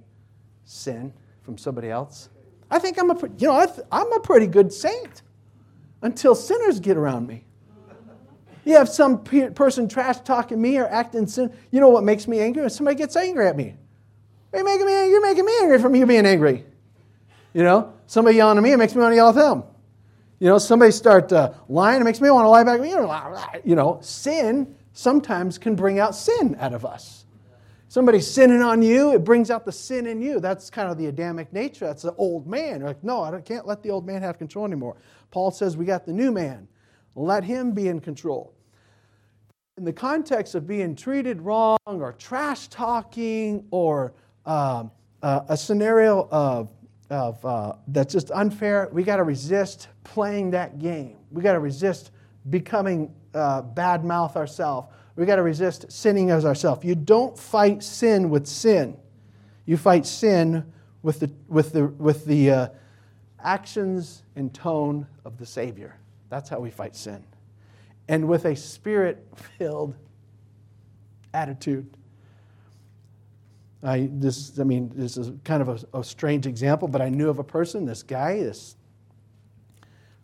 [0.64, 2.30] Sin from somebody else.
[2.70, 5.22] I think I'm a, you know, I'm a pretty good saint
[6.02, 7.44] until sinners get around me.
[8.64, 11.52] You have some person trash talking me or acting sin.
[11.70, 12.62] You know what makes me angry?
[12.62, 13.76] When somebody gets angry at me.
[14.52, 16.66] You're making me, you're making me angry from you being angry.
[17.54, 19.64] You know, somebody yelling at me, it makes me want to yell at them.
[20.38, 23.62] You know, somebody start uh, lying, it makes me want to lie back.
[23.64, 27.24] You know, sin sometimes can bring out sin out of us.
[27.88, 30.40] Somebody sinning on you, it brings out the sin in you.
[30.40, 31.86] That's kind of the Adamic nature.
[31.86, 32.80] That's the old man.
[32.80, 34.96] You're like, no, I can't let the old man have control anymore.
[35.30, 36.68] Paul says we got the new man.
[37.14, 38.54] Let him be in control
[39.78, 44.12] in the context of being treated wrong or trash talking or
[44.44, 44.90] um,
[45.22, 46.68] uh, a scenario of,
[47.10, 51.16] of uh, that's just unfair, we got to resist playing that game.
[51.30, 52.10] We got to resist
[52.48, 54.88] becoming uh, bad mouth ourselves.
[55.16, 56.84] We got to resist sinning as ourselves.
[56.84, 58.96] You don't fight sin with sin.
[59.66, 62.68] You fight sin with the, with the, with the uh,
[63.42, 65.96] actions and tone of the Savior.
[66.30, 67.24] That's how we fight sin.
[68.08, 69.26] And with a spirit
[69.58, 69.94] filled
[71.34, 71.88] attitude.
[73.82, 77.28] I, this, I mean, this is kind of a, a, strange example, but I knew
[77.28, 78.76] of a person, this guy, this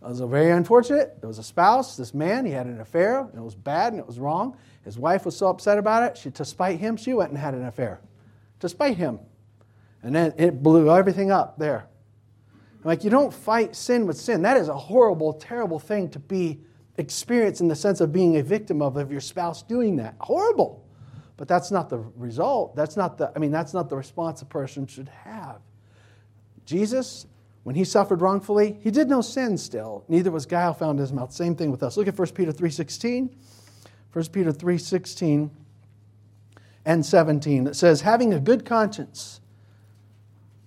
[0.04, 1.16] it was a very unfortunate.
[1.22, 4.00] It was a spouse, this man, he had an affair, and it was bad and
[4.00, 4.56] it was wrong.
[4.84, 7.54] His wife was so upset about it, she, to spite him, she went and had
[7.54, 8.00] an affair.
[8.60, 9.18] To spite him.
[10.02, 11.86] And then it blew everything up there.
[12.82, 14.42] Like, you don't fight sin with sin.
[14.42, 16.60] That is a horrible, terrible thing to be
[16.98, 20.16] experienced in the sense of being a victim of, of your spouse doing that.
[20.20, 20.83] Horrible.
[21.36, 22.76] But that's not the result.
[22.76, 25.60] That's not the, I mean, that's not the response a person should have.
[26.64, 27.26] Jesus,
[27.64, 30.04] when he suffered wrongfully, he did no sin still.
[30.08, 31.32] Neither was guile found in his mouth.
[31.32, 31.96] Same thing with us.
[31.96, 33.30] Look at 1 Peter 3.16.
[34.12, 35.50] 1 Peter 3.16
[36.84, 37.66] and 17.
[37.66, 39.40] It says, having a good conscience,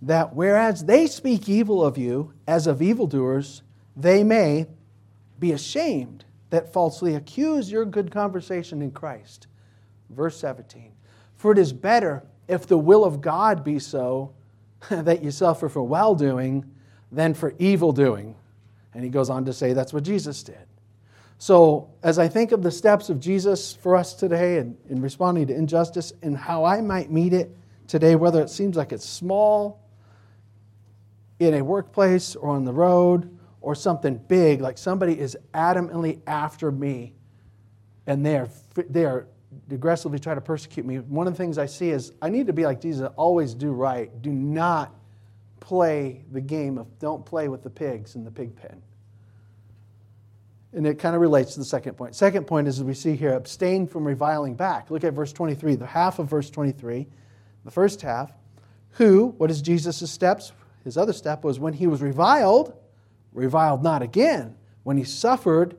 [0.02, 3.62] that whereas they speak evil of you as of evildoers,
[3.96, 4.68] they may
[5.40, 9.48] be ashamed that falsely accuse your good conversation in Christ.
[10.10, 10.91] Verse 17
[11.36, 14.34] For it is better, if the will of God be so,
[14.89, 16.65] that you suffer for well doing
[17.12, 18.36] than for evil doing.
[18.93, 20.67] And he goes on to say that's what Jesus did.
[21.39, 25.48] So, as I think of the steps of Jesus for us today and in responding
[25.48, 27.56] to injustice and how I might meet it
[27.88, 29.80] today, whether it seems like it's small
[31.39, 36.72] in a workplace or on the road or something big, like somebody is adamantly after
[36.72, 37.13] me
[38.08, 38.50] and they are,
[38.89, 39.28] they are
[39.72, 42.54] aggressively try to persecute me, one of the things I see is I need to
[42.54, 44.22] be like Jesus, always do right.
[44.22, 44.94] Do not
[45.60, 48.82] play the game of don't play with the pigs in the pig pen.
[50.74, 52.16] And it kind of relates to the second point.
[52.16, 54.92] Second point is, as we see here, abstain from reviling back.
[54.92, 57.08] Look at verse 23, the half of verse 23,
[57.66, 58.32] the first half.
[58.92, 60.52] Who, what is Jesus' steps?
[60.84, 62.74] His other step was when he was reviled,
[63.34, 64.56] reviled not again.
[64.84, 65.78] When he suffered,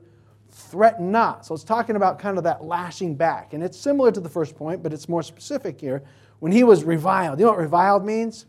[0.59, 1.45] threaten not.
[1.45, 3.53] So it's talking about kind of that lashing back.
[3.53, 6.03] And it's similar to the first point, but it's more specific here.
[6.39, 8.45] When he was reviled, you know what reviled means?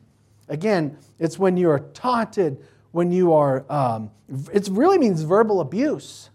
[0.49, 4.11] Again, it's when you are taunted, when you are, um,
[4.53, 6.31] it really means verbal abuse.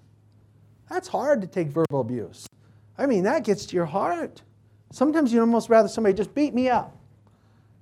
[0.90, 2.48] That's hard to take verbal abuse.
[2.98, 4.42] I mean, that gets to your heart.
[4.92, 6.98] Sometimes you'd almost rather somebody just beat me up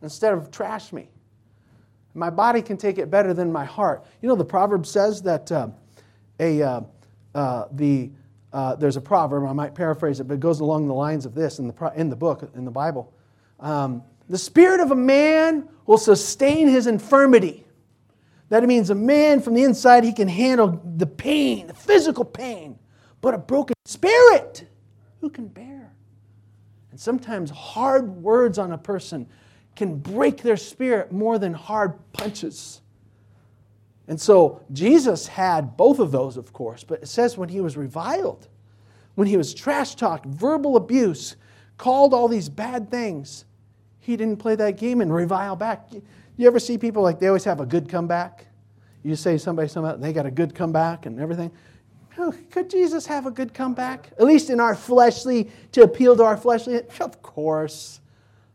[0.02, 1.10] instead of trash me.
[2.16, 4.06] My body can take it better than my heart.
[4.22, 5.70] You know, the proverb says that uh,
[6.40, 6.82] a, uh,
[7.36, 8.12] uh, the,
[8.52, 11.34] uh, there's a proverb, I might paraphrase it, but it goes along the lines of
[11.34, 13.14] this in the, in the book, in the Bible.
[13.60, 17.66] Um, the spirit of a man will sustain his infirmity.
[18.50, 22.78] That means a man from the inside, he can handle the pain, the physical pain,
[23.22, 24.68] but a broken spirit,
[25.22, 25.94] who can bear?
[26.92, 29.28] And sometimes hard words on a person
[29.76, 32.82] can break their spirit more than hard punches.
[34.08, 37.78] And so Jesus had both of those, of course, but it says when he was
[37.78, 38.48] reviled,
[39.16, 41.36] when he was trash talked, verbal abuse,
[41.78, 43.46] called all these bad things,
[44.00, 45.90] he didn't play that game and revile back.
[46.36, 48.48] You ever see people like they always have a good comeback?
[49.04, 51.52] You say somebody, somebody they got a good comeback and everything.
[52.52, 54.12] Could Jesus have a good comeback?
[54.20, 56.82] At least in our fleshly, to appeal to our fleshly?
[57.00, 58.02] Of course.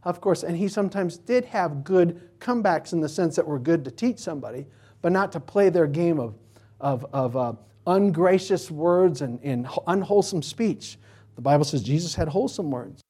[0.04, 0.42] Of course.
[0.42, 4.18] And he sometimes did have good comebacks in the sense that were good to teach
[4.18, 4.66] somebody
[5.02, 6.34] but not to play their game of,
[6.80, 7.52] of, of uh,
[7.86, 10.98] ungracious words and, and unwholesome speech.
[11.36, 13.02] The Bible says Jesus had wholesome words.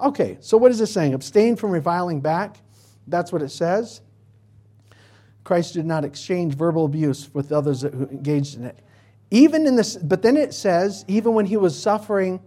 [0.00, 1.14] Okay, so what is it saying?
[1.14, 2.56] Abstain from reviling back.
[3.06, 4.00] That's what it says.
[5.44, 8.78] Christ did not exchange verbal abuse with others who engaged in it.
[9.30, 12.40] Even in this, but then it says, even when he was suffering,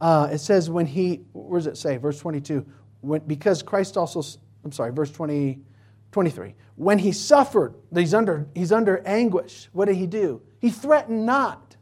[0.00, 1.96] uh, it says when he, where does it say?
[1.96, 2.64] Verse 22.
[3.00, 4.22] When, because Christ also,
[4.64, 5.58] I'm sorry, verse 20,
[6.12, 6.54] 23.
[6.76, 9.68] When he suffered, he's under, he's under anguish.
[9.72, 10.40] What did he do?
[10.60, 11.76] He threatened not.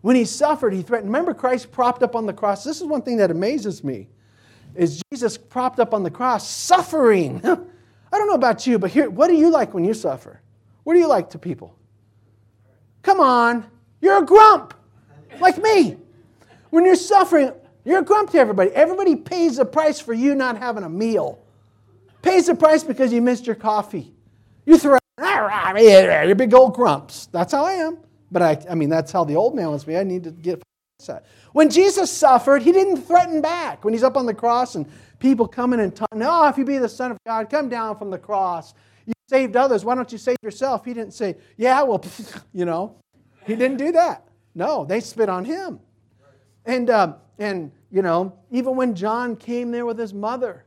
[0.00, 1.10] When he suffered, he threatened.
[1.10, 2.64] Remember Christ propped up on the cross?
[2.64, 4.08] This is one thing that amazes me.
[4.74, 7.40] Is Jesus propped up on the cross, suffering.
[7.44, 10.40] I don't know about you, but here, what do you like when you suffer?
[10.84, 11.76] What do you like to people?
[13.02, 13.66] Come on,
[14.00, 14.74] you're a grump,
[15.40, 15.96] like me.
[16.70, 17.52] When you're suffering,
[17.84, 18.70] you're a grump to everybody.
[18.70, 21.41] Everybody pays the price for you not having a meal
[22.22, 24.14] pays the price because you missed your coffee.
[24.64, 27.26] You throw your big old grumps.
[27.26, 27.98] That's how I am.
[28.30, 29.96] But I, I mean, that's how the old man was me.
[29.96, 30.62] I need to get
[30.98, 31.26] set.
[31.52, 33.84] When Jesus suffered, he didn't threaten back.
[33.84, 34.86] When he's up on the cross and
[35.18, 38.10] people coming and talking, no, if you be the Son of God, come down from
[38.10, 38.72] the cross.
[39.04, 39.84] You saved others.
[39.84, 40.84] Why don't you save yourself?
[40.84, 42.02] He didn't say, yeah, well,
[42.54, 42.96] you know.
[43.44, 44.28] He didn't do that.
[44.54, 45.80] No, they spit on him.
[46.64, 50.64] And, um, and you know, even when John came there with his mother,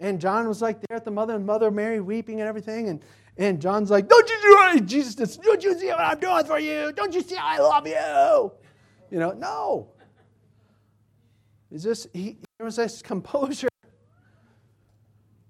[0.00, 2.88] and John was like there at the mother and Mother Mary weeping and everything.
[2.88, 3.02] And,
[3.36, 4.86] and John's like, Don't you do it?
[4.86, 6.92] Jesus, don't you see what I'm doing for you?
[6.92, 8.52] Don't you see I love you?
[9.10, 9.88] You know, no.
[11.70, 13.68] Is this, he, there was this composure.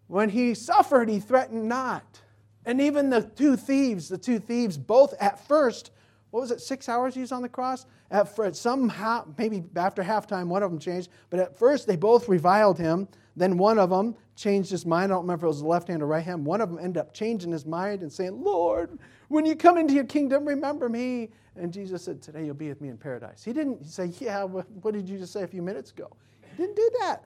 [0.08, 2.22] When he suffered, he threatened not.
[2.64, 5.90] And even the two thieves, the two thieves, both at first,
[6.30, 7.86] what was it, six hours he was on the cross?
[8.10, 11.08] At first, somehow, maybe after halftime, one of them changed.
[11.30, 13.08] But at first, they both reviled him.
[13.34, 15.12] Then one of them changed his mind.
[15.12, 16.44] I don't remember if it was the left hand or right hand.
[16.44, 19.94] One of them ended up changing his mind and saying, Lord, when you come into
[19.94, 21.30] your kingdom, remember me.
[21.56, 23.42] And Jesus said, Today you'll be with me in paradise.
[23.42, 26.14] He didn't say, Yeah, what did you just say a few minutes ago?
[26.56, 27.24] He didn't do that.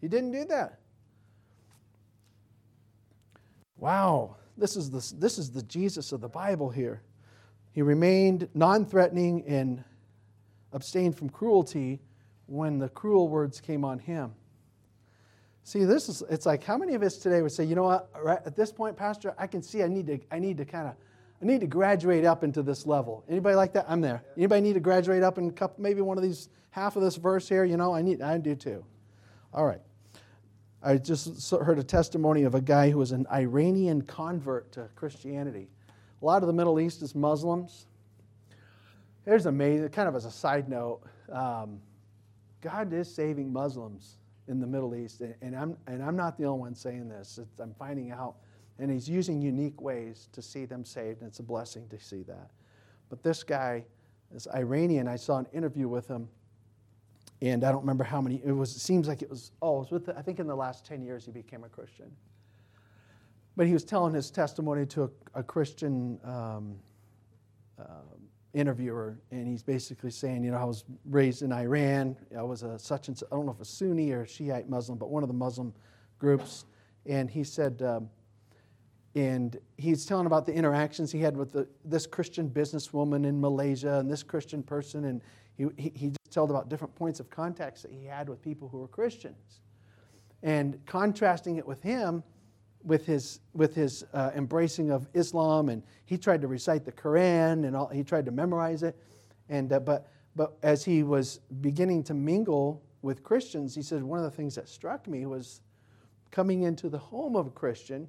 [0.00, 0.80] He didn't do that.
[3.76, 7.02] Wow, this is the, this is the Jesus of the Bible here.
[7.72, 9.84] He remained non threatening and
[10.72, 12.00] abstained from cruelty
[12.46, 14.34] when the cruel words came on him.
[15.62, 18.10] See, this is, it's like how many of us today would say, you know what,
[18.20, 20.88] right at this point, Pastor, I can see I need to, I need to kind
[20.88, 20.94] of,
[21.40, 23.24] I need to graduate up into this level.
[23.28, 23.86] Anybody like that?
[23.88, 24.22] I'm there.
[24.36, 27.64] Anybody need to graduate up in maybe one of these, half of this verse here?
[27.64, 28.84] You know, I need, I do too.
[29.54, 29.80] All right.
[30.82, 35.68] I just heard a testimony of a guy who was an Iranian convert to Christianity.
[36.20, 37.86] A lot of the Middle East is Muslims.
[39.24, 41.00] Here's amazing, kind of as a side note,
[41.32, 41.80] um,
[42.60, 44.18] God is saving Muslims
[44.48, 45.22] in the Middle East.
[45.40, 47.38] And I'm, and I'm not the only one saying this.
[47.38, 48.36] It's, I'm finding out.
[48.78, 51.20] And he's using unique ways to see them saved.
[51.20, 52.50] And it's a blessing to see that.
[53.08, 53.84] But this guy
[54.34, 55.08] is Iranian.
[55.08, 56.28] I saw an interview with him.
[57.42, 58.42] And I don't remember how many.
[58.44, 58.76] It was.
[58.76, 59.52] It seems like it was.
[59.62, 60.06] Oh, it was with.
[60.06, 62.10] The, I think in the last ten years he became a Christian.
[63.60, 66.76] But he was telling his testimony to a, a Christian um,
[67.78, 67.84] uh,
[68.54, 72.16] interviewer, and he's basically saying, you know, I was raised in Iran.
[72.34, 74.70] I was a such and such, I don't know if a Sunni or a Shiite
[74.70, 75.74] Muslim, but one of the Muslim
[76.18, 76.64] groups.
[77.04, 78.08] And he said, um,
[79.14, 83.98] and he's telling about the interactions he had with the, this Christian businesswoman in Malaysia
[83.98, 85.20] and this Christian person, and
[85.58, 88.68] he, he, he just told about different points of contacts that he had with people
[88.68, 89.60] who were Christians.
[90.42, 92.22] And contrasting it with him,
[92.84, 97.66] with his, with his uh, embracing of Islam, and he tried to recite the Quran
[97.66, 98.96] and all, he tried to memorize it.
[99.48, 104.18] And, uh, but, but as he was beginning to mingle with Christians, he said, One
[104.18, 105.60] of the things that struck me was
[106.30, 108.08] coming into the home of a Christian.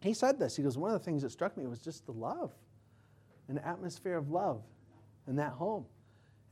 [0.00, 0.56] He said this.
[0.56, 2.52] He goes, One of the things that struck me was just the love,
[3.48, 4.62] an atmosphere of love
[5.28, 5.84] in that home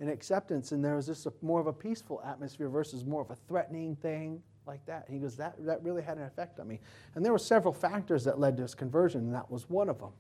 [0.01, 0.73] and acceptance.
[0.73, 3.97] And there was just a, more of a peaceful atmosphere versus more of a threatening
[3.97, 5.07] thing like that.
[5.11, 6.81] He goes, that, that really had an effect on me.
[7.15, 9.99] And there were several factors that led to his conversion, and that was one of
[9.99, 10.13] them.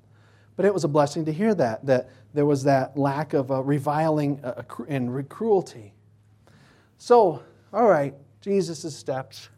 [0.57, 3.63] But it was a blessing to hear that, that there was that lack of uh,
[3.63, 5.95] reviling uh, and cruelty.
[6.99, 7.43] So,
[7.73, 9.49] all right, Jesus' steps.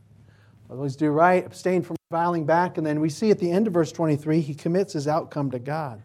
[0.70, 3.72] Always do right, abstain from reviling back, and then we see at the end of
[3.72, 6.03] verse 23, he commits his outcome to God.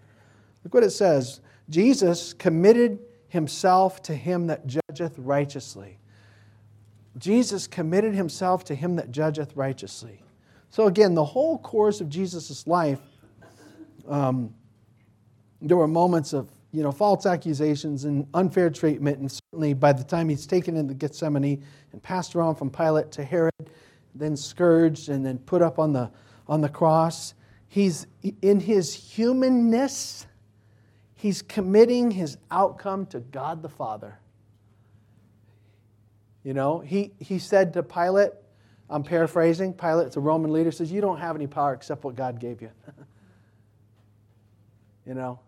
[0.63, 5.97] Look what it says Jesus committed himself to him that judgeth righteously.
[7.17, 10.23] Jesus committed himself to him that judgeth righteously.
[10.69, 12.99] So, again, the whole course of Jesus' life,
[14.07, 14.53] um,
[15.61, 20.03] there were moments of you know, false accusations and unfair treatment, and certainly by the
[20.03, 23.69] time he's taken into Gethsemane and passed around from Pilate to Herod,
[24.15, 26.09] then scourged and then put up on the,
[26.47, 27.33] on the cross,
[27.67, 28.07] he's
[28.41, 30.27] in his humanness,
[31.15, 34.17] he's committing his outcome to God the Father.
[36.43, 38.31] You know, he, he said to Pilate,
[38.89, 42.39] I'm paraphrasing, Pilate's a Roman leader, says, You don't have any power except what God
[42.39, 42.71] gave you.
[45.05, 45.39] you know,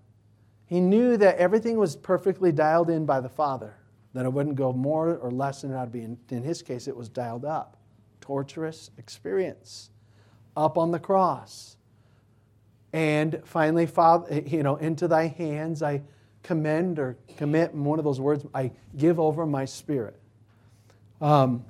[0.65, 3.75] he knew that everything was perfectly dialed in by the Father,
[4.13, 6.03] that it wouldn't go more or less than it ought to be.
[6.03, 7.77] In, in his case, it was dialed up.
[8.21, 9.89] Torturous experience.
[10.55, 11.75] Up on the cross.
[12.93, 16.03] And finally, Father, you know, into thy hands I
[16.43, 20.19] commend or commit, one of those words, I give over my spirit.
[21.23, 21.63] Um,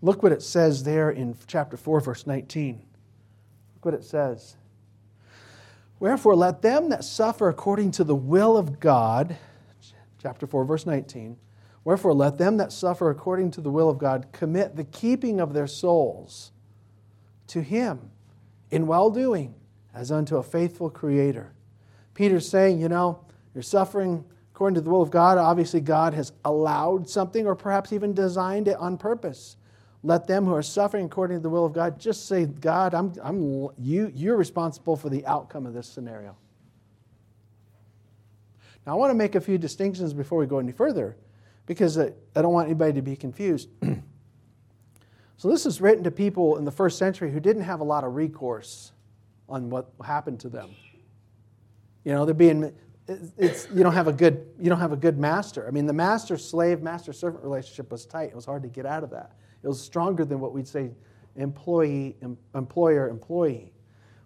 [0.00, 2.76] look what it says there in chapter 4, verse 19.
[3.74, 4.56] Look what it says.
[6.00, 9.36] Wherefore, let them that suffer according to the will of God,
[10.22, 11.36] chapter 4, verse 19.
[11.84, 15.52] Wherefore, let them that suffer according to the will of God commit the keeping of
[15.52, 16.52] their souls
[17.48, 18.10] to Him
[18.70, 19.54] in well doing,
[19.92, 21.52] as unto a faithful Creator.
[22.14, 23.20] Peter's saying, you know,
[23.52, 24.24] you're suffering
[24.58, 25.38] according to the will of God.
[25.38, 29.56] Obviously, God has allowed something or perhaps even designed it on purpose.
[30.02, 33.12] Let them who are suffering according to the will of God just say, God, I'm,
[33.22, 36.36] I'm, you, you're responsible for the outcome of this scenario.
[38.84, 41.16] Now, I want to make a few distinctions before we go any further
[41.66, 43.68] because I don't want anybody to be confused.
[45.36, 48.02] so, this is written to people in the first century who didn't have a lot
[48.02, 48.90] of recourse
[49.48, 50.74] on what happened to them.
[52.02, 52.72] You know, they're being
[53.08, 55.66] it's, you don't have a good you don't have a good master.
[55.66, 58.28] I mean, the master slave master servant relationship was tight.
[58.30, 59.32] It was hard to get out of that.
[59.62, 60.90] It was stronger than what we'd say
[61.36, 62.16] employee
[62.54, 63.72] employer employee.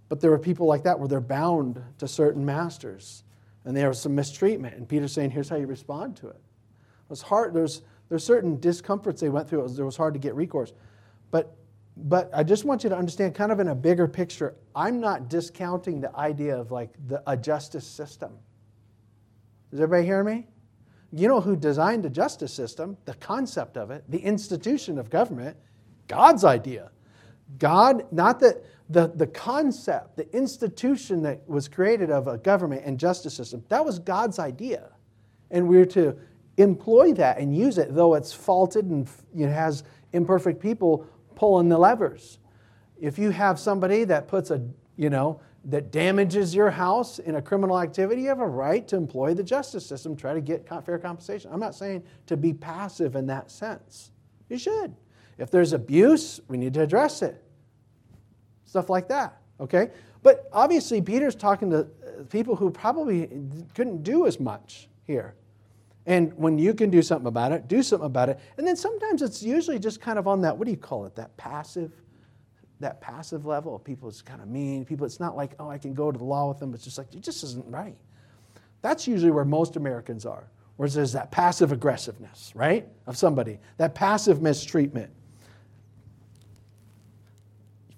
[0.08, 3.24] But there were people like that where they're bound to certain masters,
[3.64, 4.76] and there was some mistreatment.
[4.76, 7.54] And Peter's saying, "Here's how you respond to it." It was hard.
[7.54, 9.60] There's there's certain discomforts they went through.
[9.60, 10.72] It was, it was hard to get recourse,
[11.30, 11.56] but
[11.96, 15.28] but I just want you to understand, kind of in a bigger picture, I'm not
[15.28, 18.32] discounting the idea of like the, a justice system.
[19.72, 20.46] Is everybody hearing me?
[21.12, 25.56] You know who designed the justice system, the concept of it, the institution of government?
[26.08, 26.90] God's idea.
[27.58, 32.98] God, not that the, the concept, the institution that was created of a government and
[32.98, 34.90] justice system, that was God's idea.
[35.50, 36.16] And we're to
[36.56, 41.78] employ that and use it, though it's faulted and it has imperfect people pulling the
[41.78, 42.38] levers.
[43.00, 44.62] If you have somebody that puts a,
[44.96, 48.96] you know, that damages your house in a criminal activity, you have a right to
[48.96, 51.50] employ the justice system, try to get fair compensation.
[51.52, 54.10] I'm not saying to be passive in that sense.
[54.48, 54.94] You should.
[55.38, 57.42] If there's abuse, we need to address it.
[58.64, 59.90] Stuff like that, okay?
[60.22, 63.28] But obviously, Peter's talking to uh, people who probably
[63.74, 65.34] couldn't do as much here.
[66.06, 68.40] And when you can do something about it, do something about it.
[68.56, 71.14] And then sometimes it's usually just kind of on that, what do you call it,
[71.14, 72.01] that passive
[72.82, 74.84] that passive level of people is kind of mean.
[74.84, 76.74] People, it's not like, oh, I can go to the law with them.
[76.74, 77.96] It's just like, it just isn't right.
[78.82, 80.48] That's usually where most Americans are.
[80.76, 85.10] Whereas there's that passive aggressiveness, right, of somebody, that passive mistreatment.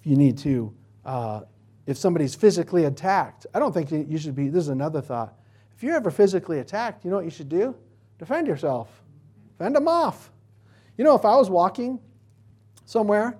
[0.00, 0.74] If you need to,
[1.04, 1.42] uh,
[1.86, 5.34] if somebody's physically attacked, I don't think you should be, this is another thought.
[5.76, 7.74] if you're ever physically attacked, you know what you should do?
[8.18, 9.02] Defend yourself,
[9.58, 10.30] fend them off.
[10.96, 11.98] You know, if I was walking
[12.84, 13.36] somewhere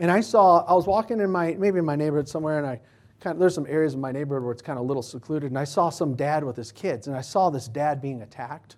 [0.00, 2.80] and I saw, I was walking in my, maybe in my neighborhood somewhere, and I
[3.20, 5.50] kind of, there's some areas in my neighborhood where it's kind of a little secluded,
[5.50, 8.76] and I saw some dad with his kids, and I saw this dad being attacked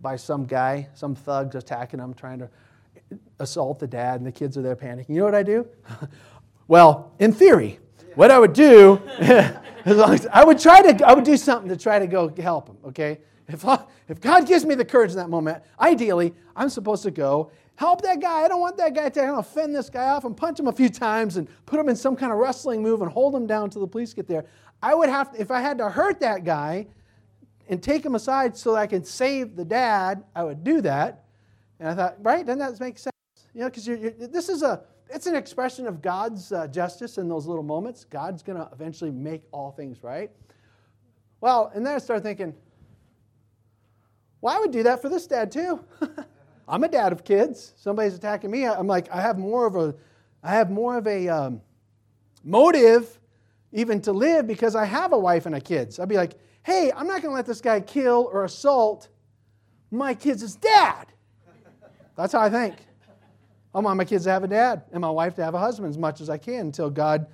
[0.00, 2.48] by some guy, some thugs attacking him, trying to
[3.40, 5.08] assault the dad, and the kids are there panicking.
[5.08, 5.66] You know what I do?
[6.68, 7.80] well, in theory,
[8.14, 9.00] what I would do,
[9.84, 13.18] I would try to, I would do something to try to go help him, okay?
[13.48, 13.64] If,
[14.08, 18.02] if God gives me the courage in that moment, ideally, I'm supposed to go help
[18.02, 18.42] that guy.
[18.42, 20.72] I don't want that guy to I'm fend this guy off and punch him a
[20.72, 23.70] few times and put him in some kind of wrestling move and hold him down
[23.70, 24.46] till the police get there.
[24.82, 26.86] I would have, to, if I had to hurt that guy
[27.68, 31.24] and take him aside so that I can save the dad, I would do that.
[31.78, 33.12] And I thought, right, doesn't that make sense?
[33.54, 37.46] You know, because this is a, it's an expression of God's uh, justice in those
[37.46, 38.04] little moments.
[38.04, 40.30] God's going to eventually make all things right.
[41.40, 42.54] Well, and then I started thinking,
[44.40, 45.84] well, I would do that for this dad too.
[46.68, 47.72] I'm a dad of kids.
[47.76, 48.66] Somebody's attacking me.
[48.66, 49.94] I'm like, I have more of a,
[50.42, 51.60] I have more of a um,
[52.42, 53.20] motive
[53.72, 56.00] even to live because I have a wife and a kids.
[56.00, 59.08] I'd be like, hey, I'm not going to let this guy kill or assault
[59.90, 61.06] my kids' dad.
[62.16, 62.76] That's how I think.
[63.74, 65.90] I want my kids to have a dad and my wife to have a husband
[65.90, 67.26] as much as I can until God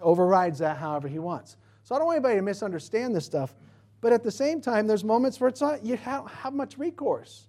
[0.00, 1.56] overrides that however He wants.
[1.82, 3.54] So I don't want anybody to misunderstand this stuff.
[4.00, 7.48] But at the same time, there's moments where it's not, you don't have much recourse.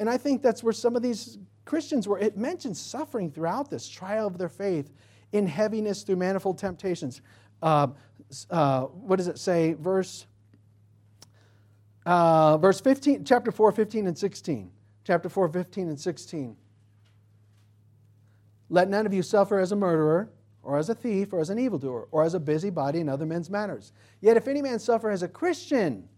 [0.00, 1.36] And I think that's where some of these
[1.66, 2.18] Christians were.
[2.18, 4.90] It mentions suffering throughout this trial of their faith
[5.32, 7.20] in heaviness through manifold temptations.
[7.62, 7.88] Uh,
[8.48, 9.74] uh, what does it say?
[9.74, 10.24] Verse,
[12.06, 14.70] uh, verse 15, chapter 4, 15 and 16.
[15.04, 16.56] Chapter 4, 15 and 16.
[18.70, 20.30] Let none of you suffer as a murderer,
[20.62, 23.50] or as a thief, or as an evildoer, or as a busybody in other men's
[23.50, 23.92] matters.
[24.22, 26.08] Yet if any man suffer as a Christian,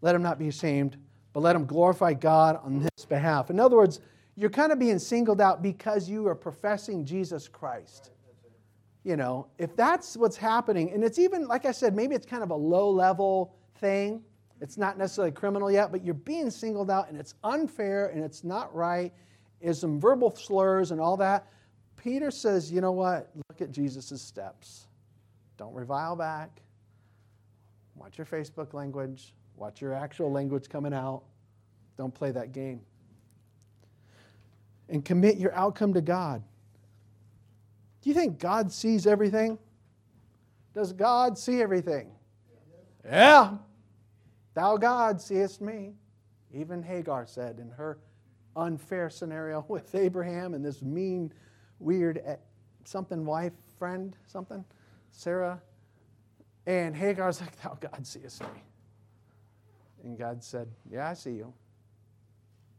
[0.00, 0.96] let him not be ashamed,
[1.32, 3.50] but let him glorify God on his behalf.
[3.50, 4.00] In other words,
[4.36, 8.12] you're kind of being singled out because you are professing Jesus Christ.
[9.04, 12.42] You know, if that's what's happening, and it's even, like I said, maybe it's kind
[12.42, 14.22] of a low level thing.
[14.62, 18.44] It's not necessarily criminal yet, but you're being singled out and it's unfair and it's
[18.44, 19.12] not right.
[19.60, 21.46] There's some verbal slurs and all that.
[21.96, 23.30] Peter says, you know what?
[23.34, 24.86] Look at Jesus' steps.
[25.56, 26.60] Don't revile back.
[27.94, 29.34] Watch your Facebook language.
[29.56, 31.24] Watch your actual language coming out.
[31.98, 32.80] Don't play that game.
[34.90, 36.42] And commit your outcome to God.
[38.02, 39.58] Do you think God sees everything?
[40.74, 42.10] Does God see everything?
[43.04, 43.56] Yeah.
[44.54, 45.94] Thou, God, seest me.
[46.52, 47.98] Even Hagar said in her
[48.56, 51.32] unfair scenario with Abraham and this mean,
[51.78, 52.36] weird eh,
[52.84, 54.64] something wife, friend, something,
[55.10, 55.60] Sarah.
[56.66, 58.62] And Hagar's like, Thou, God, seest me.
[60.04, 61.52] And God said, Yeah, I see you.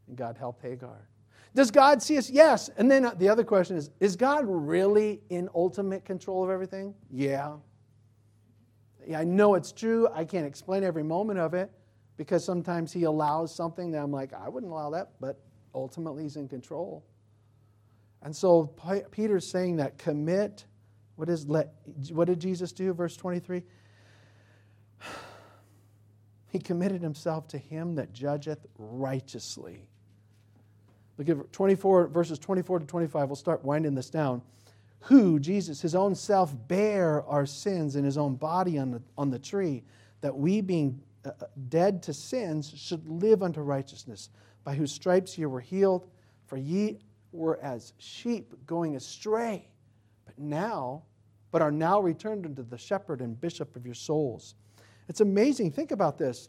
[0.08, 1.08] And God helped Hagar.
[1.54, 2.30] Does God see us?
[2.30, 2.70] Yes.
[2.76, 6.94] And then uh, the other question is Is God really in ultimate control of everything?
[7.10, 7.56] Yeah.
[9.06, 9.18] yeah.
[9.18, 10.08] I know it's true.
[10.14, 11.70] I can't explain every moment of it
[12.16, 15.40] because sometimes He allows something that I'm like, I wouldn't allow that, but
[15.74, 17.04] ultimately He's in control.
[18.22, 18.66] And so
[19.10, 20.64] Peter's saying that commit.
[21.16, 21.74] What is let?
[22.10, 22.92] What did Jesus do?
[22.94, 23.62] Verse 23.
[26.48, 29.88] He committed himself to him that judgeth righteously.
[31.18, 33.28] Look at 24, verses 24 to 25.
[33.28, 34.42] We'll start winding this down.
[35.00, 39.30] Who, Jesus, his own self, bare our sins in his own body on the, on
[39.30, 39.82] the tree,
[40.20, 44.30] that we, being uh, uh, dead to sins, should live unto righteousness,
[44.64, 46.06] by whose stripes ye were healed.
[46.46, 47.00] For ye
[47.32, 49.66] were as sheep going astray,
[50.24, 51.02] but now,
[51.50, 54.54] but are now returned unto the shepherd and bishop of your souls.
[55.08, 55.72] It's amazing.
[55.72, 56.48] Think about this.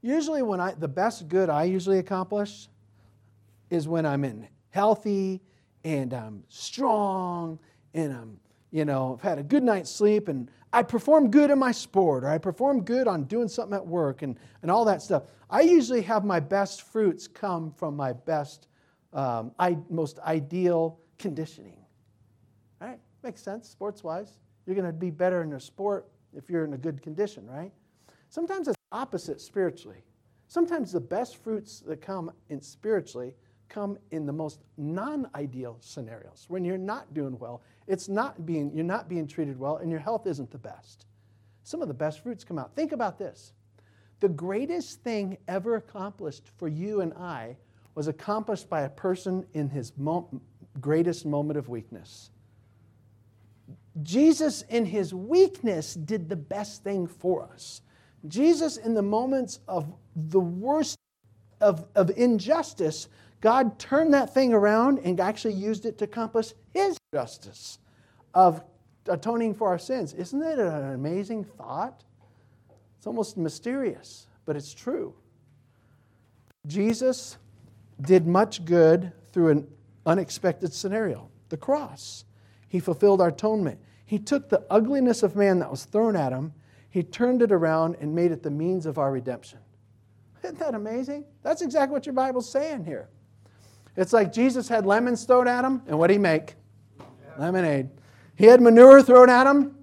[0.00, 2.68] Usually, when I, the best good I usually accomplish
[3.72, 5.40] is when I'm in healthy
[5.82, 7.58] and I'm strong
[7.94, 8.38] and I'm,
[8.70, 12.22] you know, I've had a good night's sleep and I perform good in my sport
[12.22, 15.22] or I perform good on doing something at work and, and all that stuff.
[15.48, 18.68] I usually have my best fruits come from my best,
[19.14, 21.78] um, I, most ideal conditioning.
[22.78, 22.98] Right?
[23.22, 24.36] Makes sense, sports wise.
[24.66, 27.72] You're going to be better in your sport if you're in a good condition, right?
[28.28, 30.04] Sometimes it's opposite spiritually.
[30.46, 33.34] Sometimes the best fruits that come in spiritually
[33.72, 36.44] come in the most non-ideal scenarios.
[36.48, 40.00] When you're not doing well it's not being you're not being treated well and your
[40.00, 41.06] health isn't the best.
[41.64, 42.74] Some of the best fruits come out.
[42.74, 43.52] Think about this.
[44.20, 47.56] The greatest thing ever accomplished for you and i
[47.94, 50.40] was accomplished by a person in his mo-
[50.80, 52.30] greatest moment of weakness.
[54.02, 57.82] Jesus, in his weakness, did the best thing for us.
[58.26, 60.98] Jesus, in the moments of the worst
[61.60, 63.08] of, of injustice,
[63.42, 67.78] God turned that thing around and actually used it to compass his justice
[68.32, 68.62] of
[69.08, 70.14] atoning for our sins.
[70.14, 72.04] Isn't that an amazing thought?
[72.96, 75.14] It's almost mysterious, but it's true.
[76.66, 77.36] Jesus
[78.00, 79.68] did much good through an
[80.06, 82.24] unexpected scenario the cross.
[82.68, 83.78] He fulfilled our atonement.
[84.06, 86.54] He took the ugliness of man that was thrown at him,
[86.88, 89.58] he turned it around and made it the means of our redemption.
[90.42, 91.24] Isn't that amazing?
[91.42, 93.08] That's exactly what your Bible's saying here.
[93.96, 96.54] It's like Jesus had lemons thrown at him, and what did he make?
[97.38, 97.90] Lemonade.
[98.36, 99.76] He had manure thrown at him,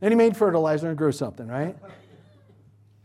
[0.00, 1.76] and he made fertilizer and grew something, right?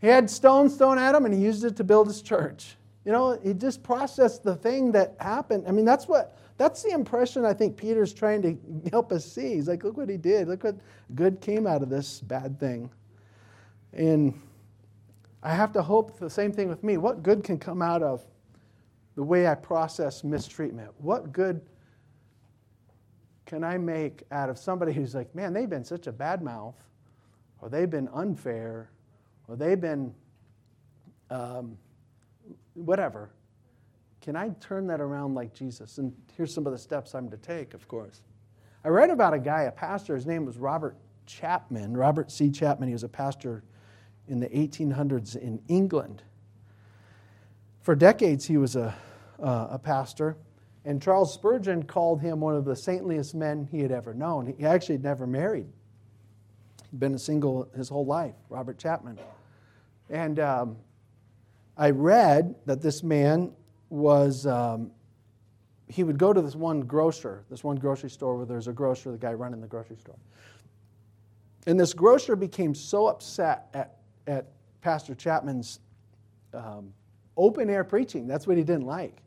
[0.00, 2.76] He had stones thrown at him, and he used it to build his church.
[3.04, 5.64] You know, he just processed the thing that happened.
[5.68, 9.54] I mean, that's what that's the impression I think Peter's trying to help us see.
[9.54, 10.48] He's like, look what he did.
[10.48, 10.76] Look what
[11.14, 12.90] good came out of this bad thing.
[13.92, 14.40] And
[15.42, 16.96] I have to hope the same thing with me.
[16.96, 18.24] What good can come out of
[19.16, 20.90] the way I process mistreatment?
[20.98, 21.60] What good
[23.44, 26.76] can I make out of somebody who's like, man, they've been such a bad mouth,
[27.60, 28.90] or they've been unfair,
[29.48, 30.14] or they've been
[31.30, 31.78] um,
[32.74, 33.30] whatever.
[34.20, 35.98] Can I turn that around like Jesus?
[35.98, 38.22] And here's some of the steps I'm to take, of course.
[38.84, 40.96] I read about a guy, a pastor, his name was Robert
[41.26, 42.50] Chapman, Robert C.
[42.50, 42.88] Chapman.
[42.88, 43.62] He was a pastor
[44.28, 46.22] in the 1800s in England.
[47.80, 48.94] For decades, he was a,
[49.42, 50.36] uh, a pastor,
[50.84, 54.54] and Charles Spurgeon called him one of the saintliest men he had ever known.
[54.56, 55.66] He actually had never married,
[56.90, 59.18] he'd been a single his whole life, Robert Chapman.
[60.08, 60.76] And um,
[61.76, 63.52] I read that this man
[63.90, 64.92] was, um,
[65.88, 69.10] he would go to this one grocer, this one grocery store where there's a grocer,
[69.10, 70.16] the guy running the grocery store.
[71.66, 73.96] And this grocer became so upset at,
[74.28, 74.46] at
[74.80, 75.80] Pastor Chapman's
[76.54, 76.92] um,
[77.36, 78.28] open air preaching.
[78.28, 79.18] That's what he didn't like.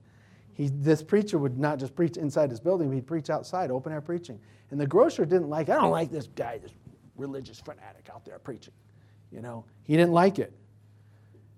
[0.59, 4.01] He, this preacher would not just preach inside his building, he'd preach outside, open air
[4.01, 4.37] preaching.
[4.71, 6.73] And the grocer didn't like, I don't like this guy, this
[7.15, 8.73] religious fanatic out there preaching.
[9.31, 10.51] You know, he didn't like it.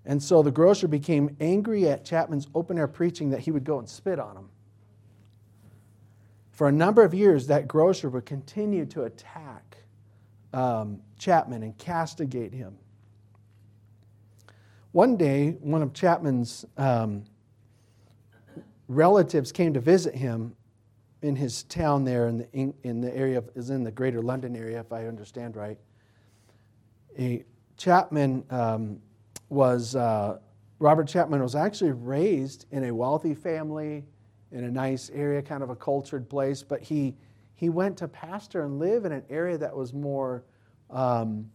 [0.05, 3.79] And so the grocer became angry at Chapman's open air preaching that he would go
[3.79, 4.49] and spit on him.
[6.51, 9.77] For a number of years, that grocer would continue to attack
[10.53, 12.77] um, Chapman and castigate him.
[14.91, 17.23] One day, one of Chapman's um,
[18.91, 20.53] relatives came to visit him
[21.21, 24.55] in his town there in the, in the area of, is in the greater London
[24.55, 25.77] area, if I understand right.
[27.17, 27.43] A
[27.77, 28.99] Chapman um,
[29.49, 30.39] was uh,
[30.79, 34.03] Robert Chapman was actually raised in a wealthy family
[34.51, 37.15] in a nice area, kind of a cultured place, but he,
[37.55, 40.43] he went to pastor and live in an area that was more
[40.89, 41.49] um,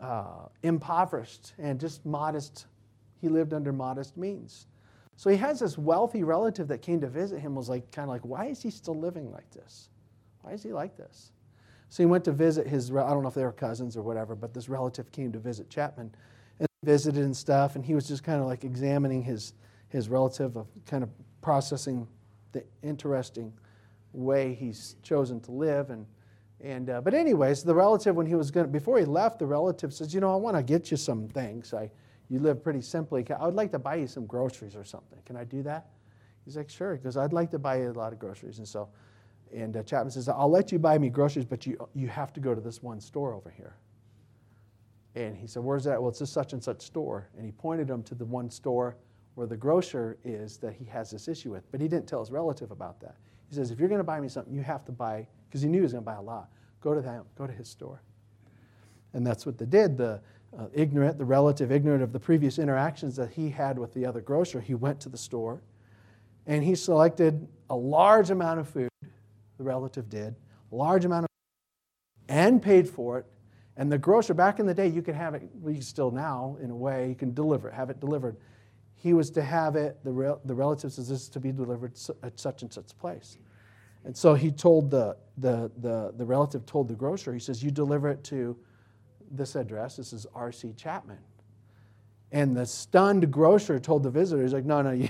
[0.00, 2.66] uh, impoverished and just modest.
[3.20, 4.66] He lived under modest means.
[5.18, 8.10] So he has this wealthy relative that came to visit him, was like, kind of
[8.10, 9.88] like, why is he still living like this?
[10.42, 11.32] Why is he like this?
[11.88, 14.36] So he went to visit his, I don't know if they were cousins or whatever,
[14.36, 16.14] but this relative came to visit Chapman
[16.60, 19.54] and visited and stuff, and he was just kind of like examining his,
[19.88, 21.10] his relative of kind of
[21.40, 22.06] processing
[22.52, 23.52] the interesting
[24.12, 25.90] way he's chosen to live.
[25.90, 26.06] And,
[26.60, 29.46] and, uh, but anyways, the relative, when he was going to, before he left, the
[29.46, 31.74] relative says, you know, I want to get you some things.
[31.74, 31.90] I,
[32.28, 33.24] you live pretty simply.
[33.30, 35.18] I would like to buy you some groceries or something.
[35.24, 35.88] Can I do that?
[36.44, 38.58] He's like, sure, because I'd like to buy you a lot of groceries.
[38.58, 38.88] And so,
[39.54, 42.40] and uh, Chapman says, I'll let you buy me groceries, but you, you have to
[42.40, 43.76] go to this one store over here.
[45.14, 46.00] And he said, Where's that?
[46.00, 47.28] Well, it's a such and such store.
[47.36, 48.96] And he pointed him to the one store
[49.34, 51.70] where the grocer is that he has this issue with.
[51.70, 53.16] But he didn't tell his relative about that.
[53.48, 55.68] He says, If you're going to buy me something, you have to buy, because he
[55.68, 56.50] knew he was going to buy a lot,
[56.80, 58.02] go to that, go to his store.
[59.14, 59.96] And that's what they did.
[59.96, 60.20] The
[60.56, 64.20] uh, ignorant, the relative ignorant of the previous interactions that he had with the other
[64.20, 65.62] grocer, he went to the store
[66.46, 70.34] and he selected a large amount of food, the relative did,
[70.72, 73.26] a large amount of food, and paid for it
[73.78, 76.70] and the grocer, back in the day, you could have it, we still now, in
[76.70, 78.36] a way, you can deliver it, have it delivered.
[78.96, 81.92] He was to have it, the, the relative says this is to be delivered
[82.24, 83.38] at such and such place.
[84.04, 87.70] And so he told the, the, the, the relative told the grocer, he says, You
[87.70, 88.56] deliver it to
[89.30, 89.96] this address.
[89.96, 90.74] This is R.C.
[90.76, 91.18] Chapman.
[92.32, 95.08] And the stunned grocer told the visitor, he's like, No, no, you,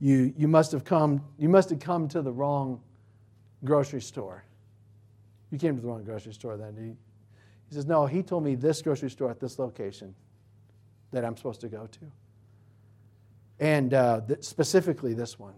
[0.00, 2.80] you, you, must have come, you must have come to the wrong
[3.64, 4.44] grocery store.
[5.50, 6.76] You came to the wrong grocery store then.
[6.76, 6.96] He
[7.72, 10.14] he says, No, he told me this grocery store at this location
[11.10, 12.00] that I'm supposed to go to.
[13.60, 15.54] And uh, th- specifically this one.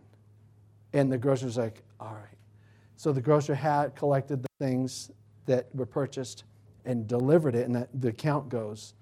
[0.92, 2.38] And the grocer's like, All right.
[2.94, 5.10] So the grocer had collected the things
[5.46, 6.44] that were purchased
[6.84, 8.94] and delivered it, and that, the account goes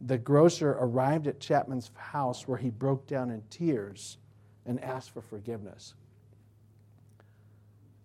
[0.00, 4.18] the grocer arrived at Chapman's house where he broke down in tears
[4.64, 5.94] and asked for forgiveness.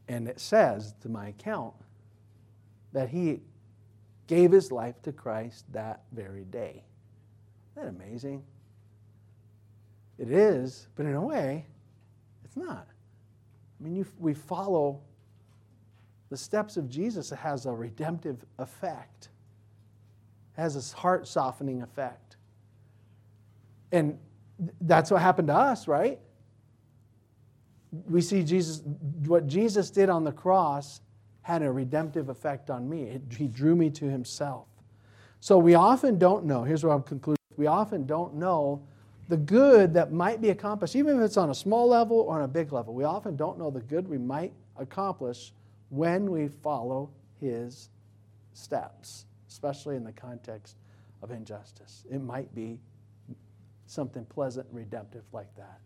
[0.07, 1.73] And it says, to my account,
[2.93, 3.41] that he
[4.27, 6.83] gave his life to Christ that very day.
[7.75, 8.43] Isn't that amazing?
[10.17, 11.65] It is, but in a way,
[12.43, 12.87] it's not.
[13.79, 15.01] I mean, you, we follow
[16.33, 19.29] the steps of Jesus, has a redemptive effect,
[20.57, 22.37] it has a heart softening effect.
[23.91, 24.17] And
[24.81, 26.19] that's what happened to us, right?
[28.09, 28.81] We see Jesus,
[29.27, 31.01] what Jesus did on the cross
[31.43, 33.21] had a redemptive effect on me.
[33.37, 34.65] He drew me to himself.
[35.39, 38.81] So we often don't know, here's what I'm concluding we often don't know
[39.29, 42.41] the good that might be accomplished, even if it's on a small level or on
[42.41, 42.95] a big level.
[42.95, 45.53] We often don't know the good we might accomplish
[45.93, 47.89] when we follow his
[48.53, 50.75] steps, especially in the context
[51.21, 52.03] of injustice.
[52.09, 52.79] It might be
[53.85, 55.79] something pleasant and redemptive like that.